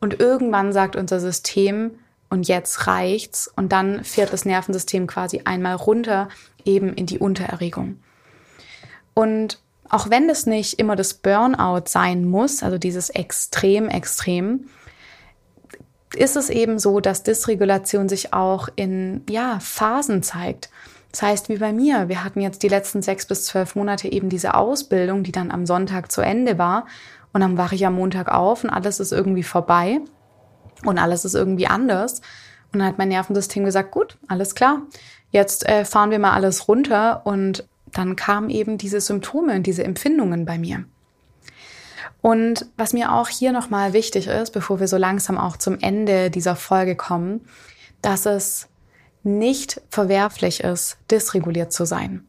Und 0.00 0.20
irgendwann 0.20 0.72
sagt 0.72 0.96
unser 0.96 1.20
System, 1.20 1.92
und 2.28 2.48
jetzt 2.48 2.86
reicht's. 2.86 3.50
Und 3.54 3.72
dann 3.72 4.04
fährt 4.04 4.32
das 4.32 4.44
Nervensystem 4.44 5.06
quasi 5.06 5.42
einmal 5.44 5.76
runter, 5.76 6.28
eben 6.64 6.92
in 6.94 7.06
die 7.06 7.18
Untererregung. 7.18 8.00
Und 9.14 9.60
auch 9.88 10.10
wenn 10.10 10.28
das 10.28 10.46
nicht 10.46 10.78
immer 10.78 10.96
das 10.96 11.14
Burnout 11.14 11.84
sein 11.86 12.24
muss, 12.24 12.62
also 12.62 12.78
dieses 12.78 13.10
extrem, 13.10 13.88
extrem, 13.88 14.68
ist 16.14 16.36
es 16.36 16.50
eben 16.50 16.78
so, 16.78 17.00
dass 17.00 17.22
Dysregulation 17.22 18.08
sich 18.08 18.32
auch 18.32 18.68
in, 18.76 19.22
ja, 19.28 19.58
Phasen 19.60 20.22
zeigt. 20.22 20.70
Das 21.10 21.22
heißt, 21.22 21.48
wie 21.48 21.56
bei 21.56 21.72
mir, 21.72 22.08
wir 22.08 22.22
hatten 22.22 22.40
jetzt 22.40 22.62
die 22.62 22.68
letzten 22.68 23.02
sechs 23.02 23.26
bis 23.26 23.44
zwölf 23.46 23.74
Monate 23.74 24.10
eben 24.10 24.28
diese 24.28 24.54
Ausbildung, 24.54 25.22
die 25.22 25.32
dann 25.32 25.50
am 25.50 25.66
Sonntag 25.66 26.12
zu 26.12 26.20
Ende 26.20 26.58
war. 26.58 26.86
Und 27.32 27.40
dann 27.40 27.56
wache 27.56 27.74
ich 27.74 27.86
am 27.86 27.94
Montag 27.94 28.28
auf 28.32 28.64
und 28.64 28.70
alles 28.70 29.00
ist 29.00 29.12
irgendwie 29.12 29.42
vorbei 29.42 30.00
und 30.84 30.98
alles 30.98 31.24
ist 31.24 31.34
irgendwie 31.34 31.66
anders. 31.66 32.20
Und 32.72 32.80
dann 32.80 32.88
hat 32.88 32.98
mein 32.98 33.08
Nervensystem 33.08 33.64
gesagt, 33.64 33.90
gut, 33.90 34.18
alles 34.28 34.54
klar, 34.54 34.82
jetzt 35.30 35.68
äh, 35.68 35.84
fahren 35.84 36.10
wir 36.10 36.18
mal 36.18 36.32
alles 36.32 36.68
runter. 36.68 37.22
Und 37.24 37.66
dann 37.92 38.16
kamen 38.16 38.50
eben 38.50 38.78
diese 38.78 39.00
Symptome 39.00 39.54
und 39.54 39.66
diese 39.66 39.84
Empfindungen 39.84 40.44
bei 40.44 40.58
mir. 40.58 40.84
Und 42.22 42.66
was 42.76 42.92
mir 42.92 43.12
auch 43.12 43.28
hier 43.28 43.52
nochmal 43.52 43.92
wichtig 43.92 44.26
ist, 44.26 44.50
bevor 44.50 44.80
wir 44.80 44.88
so 44.88 44.96
langsam 44.96 45.38
auch 45.38 45.56
zum 45.56 45.78
Ende 45.80 46.30
dieser 46.30 46.56
Folge 46.56 46.96
kommen, 46.96 47.46
dass 48.02 48.26
es 48.26 48.68
nicht 49.22 49.80
verwerflich 49.90 50.60
ist, 50.60 50.98
dysreguliert 51.10 51.72
zu 51.72 51.84
sein. 51.84 52.26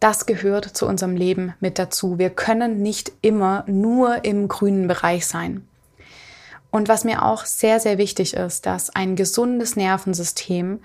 Das 0.00 0.26
gehört 0.26 0.64
zu 0.64 0.86
unserem 0.86 1.16
Leben 1.16 1.54
mit 1.60 1.78
dazu. 1.78 2.18
Wir 2.18 2.30
können 2.30 2.82
nicht 2.82 3.12
immer 3.22 3.64
nur 3.66 4.24
im 4.24 4.48
grünen 4.48 4.88
Bereich 4.88 5.26
sein. 5.26 5.66
Und 6.70 6.88
was 6.88 7.04
mir 7.04 7.24
auch 7.24 7.46
sehr, 7.46 7.80
sehr 7.80 7.96
wichtig 7.96 8.34
ist, 8.34 8.66
dass 8.66 8.90
ein 8.90 9.16
gesundes 9.16 9.76
Nervensystem 9.76 10.80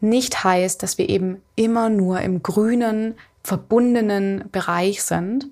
nicht 0.00 0.44
heißt, 0.44 0.82
dass 0.82 0.98
wir 0.98 1.08
eben 1.08 1.42
immer 1.56 1.88
nur 1.88 2.20
im 2.20 2.42
grünen, 2.42 3.14
verbundenen 3.42 4.44
Bereich 4.52 5.02
sind, 5.02 5.48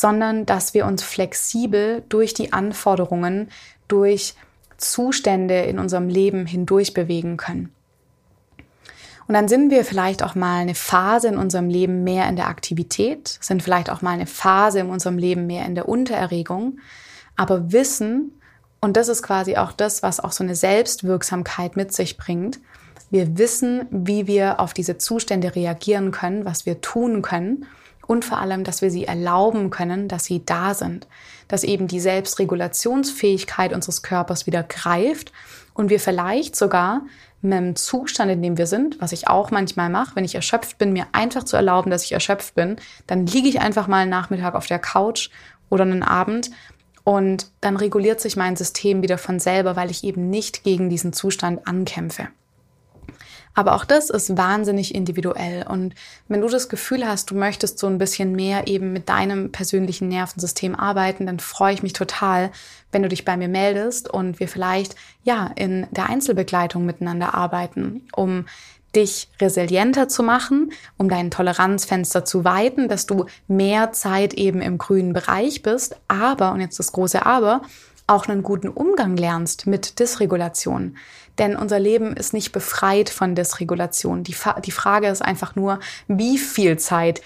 sondern 0.00 0.46
dass 0.46 0.74
wir 0.74 0.86
uns 0.86 1.02
flexibel 1.02 2.04
durch 2.08 2.32
die 2.32 2.52
Anforderungen, 2.52 3.48
durch 3.88 4.34
Zustände 4.76 5.62
in 5.62 5.80
unserem 5.80 6.08
Leben 6.08 6.46
hindurch 6.46 6.94
bewegen 6.94 7.36
können. 7.36 7.72
Und 9.26 9.34
dann 9.34 9.48
sind 9.48 9.72
wir 9.72 9.84
vielleicht 9.84 10.22
auch 10.22 10.36
mal 10.36 10.60
eine 10.60 10.76
Phase 10.76 11.26
in 11.26 11.36
unserem 11.36 11.68
Leben 11.68 12.04
mehr 12.04 12.28
in 12.28 12.36
der 12.36 12.46
Aktivität, 12.46 13.38
sind 13.40 13.60
vielleicht 13.60 13.90
auch 13.90 14.00
mal 14.00 14.12
eine 14.12 14.28
Phase 14.28 14.78
in 14.78 14.88
unserem 14.88 15.18
Leben 15.18 15.48
mehr 15.48 15.66
in 15.66 15.74
der 15.74 15.88
Untererregung, 15.88 16.78
aber 17.34 17.72
wissen, 17.72 18.40
und 18.80 18.96
das 18.96 19.08
ist 19.08 19.24
quasi 19.24 19.56
auch 19.56 19.72
das, 19.72 20.04
was 20.04 20.20
auch 20.20 20.30
so 20.30 20.44
eine 20.44 20.54
Selbstwirksamkeit 20.54 21.74
mit 21.74 21.92
sich 21.92 22.16
bringt. 22.16 22.60
Wir 23.10 23.36
wissen, 23.36 23.86
wie 23.90 24.28
wir 24.28 24.60
auf 24.60 24.74
diese 24.74 24.96
Zustände 24.96 25.56
reagieren 25.56 26.12
können, 26.12 26.44
was 26.44 26.66
wir 26.66 26.80
tun 26.80 27.20
können 27.20 27.66
und 28.08 28.24
vor 28.24 28.38
allem, 28.38 28.64
dass 28.64 28.82
wir 28.82 28.90
sie 28.90 29.04
erlauben 29.04 29.70
können, 29.70 30.08
dass 30.08 30.24
sie 30.24 30.44
da 30.44 30.74
sind, 30.74 31.06
dass 31.46 31.62
eben 31.62 31.86
die 31.86 32.00
Selbstregulationsfähigkeit 32.00 33.72
unseres 33.72 34.02
Körpers 34.02 34.46
wieder 34.46 34.64
greift 34.64 35.30
und 35.74 35.90
wir 35.90 36.00
vielleicht 36.00 36.56
sogar 36.56 37.02
mit 37.42 37.52
dem 37.52 37.76
Zustand, 37.76 38.32
in 38.32 38.42
dem 38.42 38.58
wir 38.58 38.66
sind, 38.66 39.00
was 39.00 39.12
ich 39.12 39.28
auch 39.28 39.50
manchmal 39.50 39.90
mache, 39.90 40.16
wenn 40.16 40.24
ich 40.24 40.34
erschöpft 40.34 40.78
bin, 40.78 40.92
mir 40.92 41.06
einfach 41.12 41.44
zu 41.44 41.54
erlauben, 41.56 41.90
dass 41.90 42.02
ich 42.02 42.12
erschöpft 42.12 42.54
bin, 42.54 42.76
dann 43.06 43.26
liege 43.26 43.48
ich 43.48 43.60
einfach 43.60 43.86
mal 43.86 43.98
einen 43.98 44.10
Nachmittag 44.10 44.54
auf 44.54 44.66
der 44.66 44.80
Couch 44.80 45.28
oder 45.68 45.82
einen 45.82 46.02
Abend 46.02 46.50
und 47.04 47.50
dann 47.60 47.76
reguliert 47.76 48.22
sich 48.22 48.36
mein 48.36 48.56
System 48.56 49.02
wieder 49.02 49.18
von 49.18 49.38
selber, 49.38 49.76
weil 49.76 49.90
ich 49.90 50.02
eben 50.02 50.30
nicht 50.30 50.64
gegen 50.64 50.88
diesen 50.88 51.12
Zustand 51.12 51.68
ankämpfe. 51.68 52.28
Aber 53.58 53.74
auch 53.74 53.84
das 53.84 54.08
ist 54.08 54.36
wahnsinnig 54.36 54.94
individuell. 54.94 55.66
Und 55.66 55.92
wenn 56.28 56.42
du 56.42 56.48
das 56.48 56.68
Gefühl 56.68 57.04
hast, 57.04 57.32
du 57.32 57.34
möchtest 57.34 57.80
so 57.80 57.88
ein 57.88 57.98
bisschen 57.98 58.36
mehr 58.36 58.68
eben 58.68 58.92
mit 58.92 59.08
deinem 59.08 59.50
persönlichen 59.50 60.06
Nervensystem 60.06 60.76
arbeiten, 60.76 61.26
dann 61.26 61.40
freue 61.40 61.74
ich 61.74 61.82
mich 61.82 61.92
total, 61.92 62.52
wenn 62.92 63.02
du 63.02 63.08
dich 63.08 63.24
bei 63.24 63.36
mir 63.36 63.48
meldest 63.48 64.08
und 64.08 64.38
wir 64.38 64.46
vielleicht, 64.46 64.94
ja, 65.24 65.50
in 65.56 65.88
der 65.90 66.08
Einzelbegleitung 66.08 66.86
miteinander 66.86 67.34
arbeiten, 67.34 68.06
um 68.14 68.46
dich 68.94 69.28
resilienter 69.40 70.06
zu 70.06 70.22
machen, 70.22 70.70
um 70.96 71.08
dein 71.08 71.32
Toleranzfenster 71.32 72.24
zu 72.24 72.44
weiten, 72.44 72.86
dass 72.88 73.06
du 73.06 73.26
mehr 73.48 73.90
Zeit 73.90 74.34
eben 74.34 74.62
im 74.62 74.78
grünen 74.78 75.12
Bereich 75.12 75.62
bist, 75.62 75.96
aber, 76.06 76.52
und 76.52 76.60
jetzt 76.60 76.78
das 76.78 76.92
große 76.92 77.26
Aber, 77.26 77.62
auch 78.08 78.26
einen 78.26 78.42
guten 78.42 78.68
Umgang 78.68 79.16
lernst 79.16 79.66
mit 79.66 80.00
Dysregulation. 80.00 80.96
Denn 81.38 81.54
unser 81.54 81.78
Leben 81.78 82.16
ist 82.16 82.32
nicht 82.32 82.50
befreit 82.50 83.10
von 83.10 83.34
Dysregulation. 83.34 84.24
Die, 84.24 84.34
die 84.64 84.72
Frage 84.72 85.08
ist 85.08 85.22
einfach 85.22 85.54
nur, 85.54 85.78
wie 86.08 86.38
viel 86.38 86.78
Zeit 86.78 87.22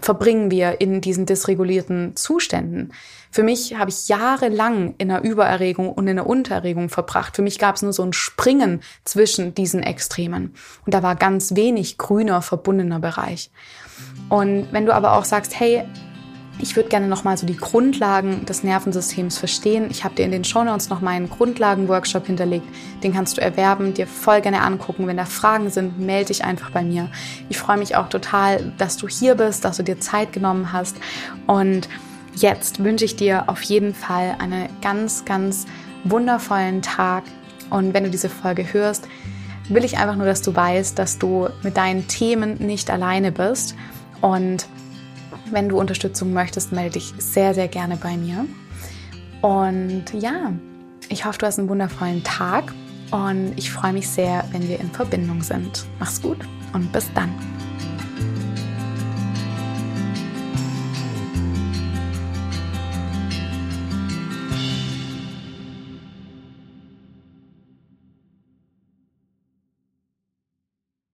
verbringen 0.00 0.50
wir 0.50 0.80
in 0.80 1.00
diesen 1.00 1.26
dysregulierten 1.26 2.14
Zuständen. 2.14 2.92
Für 3.32 3.42
mich 3.42 3.76
habe 3.76 3.90
ich 3.90 4.08
jahrelang 4.08 4.94
in 4.98 5.10
einer 5.10 5.24
Übererregung 5.24 5.92
und 5.92 6.06
in 6.06 6.18
einer 6.18 6.28
Untererregung 6.28 6.88
verbracht. 6.88 7.34
Für 7.34 7.42
mich 7.42 7.58
gab 7.58 7.74
es 7.74 7.82
nur 7.82 7.92
so 7.92 8.04
ein 8.04 8.12
Springen 8.12 8.80
zwischen 9.04 9.54
diesen 9.54 9.82
Extremen. 9.82 10.54
Und 10.84 10.94
da 10.94 11.02
war 11.02 11.16
ganz 11.16 11.56
wenig 11.56 11.98
grüner, 11.98 12.42
verbundener 12.42 13.00
Bereich. 13.00 13.50
Und 14.28 14.68
wenn 14.72 14.86
du 14.86 14.94
aber 14.94 15.14
auch 15.14 15.24
sagst, 15.24 15.58
hey, 15.58 15.84
ich 16.58 16.74
würde 16.74 16.88
gerne 16.88 17.06
nochmal 17.06 17.36
so 17.36 17.46
die 17.46 17.56
Grundlagen 17.56 18.46
des 18.46 18.62
Nervensystems 18.62 19.36
verstehen. 19.36 19.88
Ich 19.90 20.04
habe 20.04 20.14
dir 20.14 20.24
in 20.24 20.30
den 20.30 20.44
Shownotes 20.44 20.88
noch 20.88 21.02
meinen 21.02 21.28
Grundlagen-Workshop 21.28 22.26
hinterlegt. 22.26 22.66
Den 23.02 23.12
kannst 23.12 23.36
du 23.36 23.42
erwerben, 23.42 23.92
dir 23.92 24.06
voll 24.06 24.40
gerne 24.40 24.62
angucken. 24.62 25.06
Wenn 25.06 25.18
da 25.18 25.26
Fragen 25.26 25.68
sind, 25.68 25.98
melde 25.98 26.28
dich 26.28 26.44
einfach 26.44 26.70
bei 26.70 26.82
mir. 26.82 27.10
Ich 27.50 27.58
freue 27.58 27.76
mich 27.76 27.96
auch 27.96 28.08
total, 28.08 28.72
dass 28.78 28.96
du 28.96 29.06
hier 29.06 29.34
bist, 29.34 29.64
dass 29.64 29.76
du 29.76 29.82
dir 29.82 30.00
Zeit 30.00 30.32
genommen 30.32 30.72
hast. 30.72 30.96
Und 31.46 31.88
jetzt 32.34 32.82
wünsche 32.82 33.04
ich 33.04 33.16
dir 33.16 33.48
auf 33.48 33.60
jeden 33.62 33.94
Fall 33.94 34.36
einen 34.38 34.68
ganz, 34.80 35.26
ganz 35.26 35.66
wundervollen 36.04 36.80
Tag. 36.80 37.24
Und 37.68 37.92
wenn 37.92 38.04
du 38.04 38.10
diese 38.10 38.30
Folge 38.30 38.72
hörst, 38.72 39.08
will 39.68 39.84
ich 39.84 39.98
einfach 39.98 40.16
nur, 40.16 40.26
dass 40.26 40.40
du 40.40 40.54
weißt, 40.54 40.98
dass 40.98 41.18
du 41.18 41.48
mit 41.62 41.76
deinen 41.76 42.08
Themen 42.08 42.54
nicht 42.58 42.90
alleine 42.90 43.30
bist. 43.30 43.74
Und 44.22 44.66
wenn 45.50 45.68
du 45.68 45.78
Unterstützung 45.78 46.32
möchtest, 46.32 46.72
melde 46.72 46.94
dich 46.94 47.14
sehr, 47.18 47.54
sehr 47.54 47.68
gerne 47.68 47.96
bei 47.96 48.16
mir. 48.16 48.46
Und 49.42 50.04
ja, 50.12 50.52
ich 51.08 51.24
hoffe, 51.24 51.38
du 51.38 51.46
hast 51.46 51.58
einen 51.58 51.68
wundervollen 51.68 52.24
Tag 52.24 52.72
und 53.10 53.52
ich 53.56 53.70
freue 53.70 53.92
mich 53.92 54.08
sehr, 54.08 54.44
wenn 54.52 54.68
wir 54.68 54.80
in 54.80 54.90
Verbindung 54.90 55.42
sind. 55.42 55.86
Mach's 55.98 56.20
gut 56.20 56.38
und 56.72 56.92
bis 56.92 57.12
dann. 57.14 57.30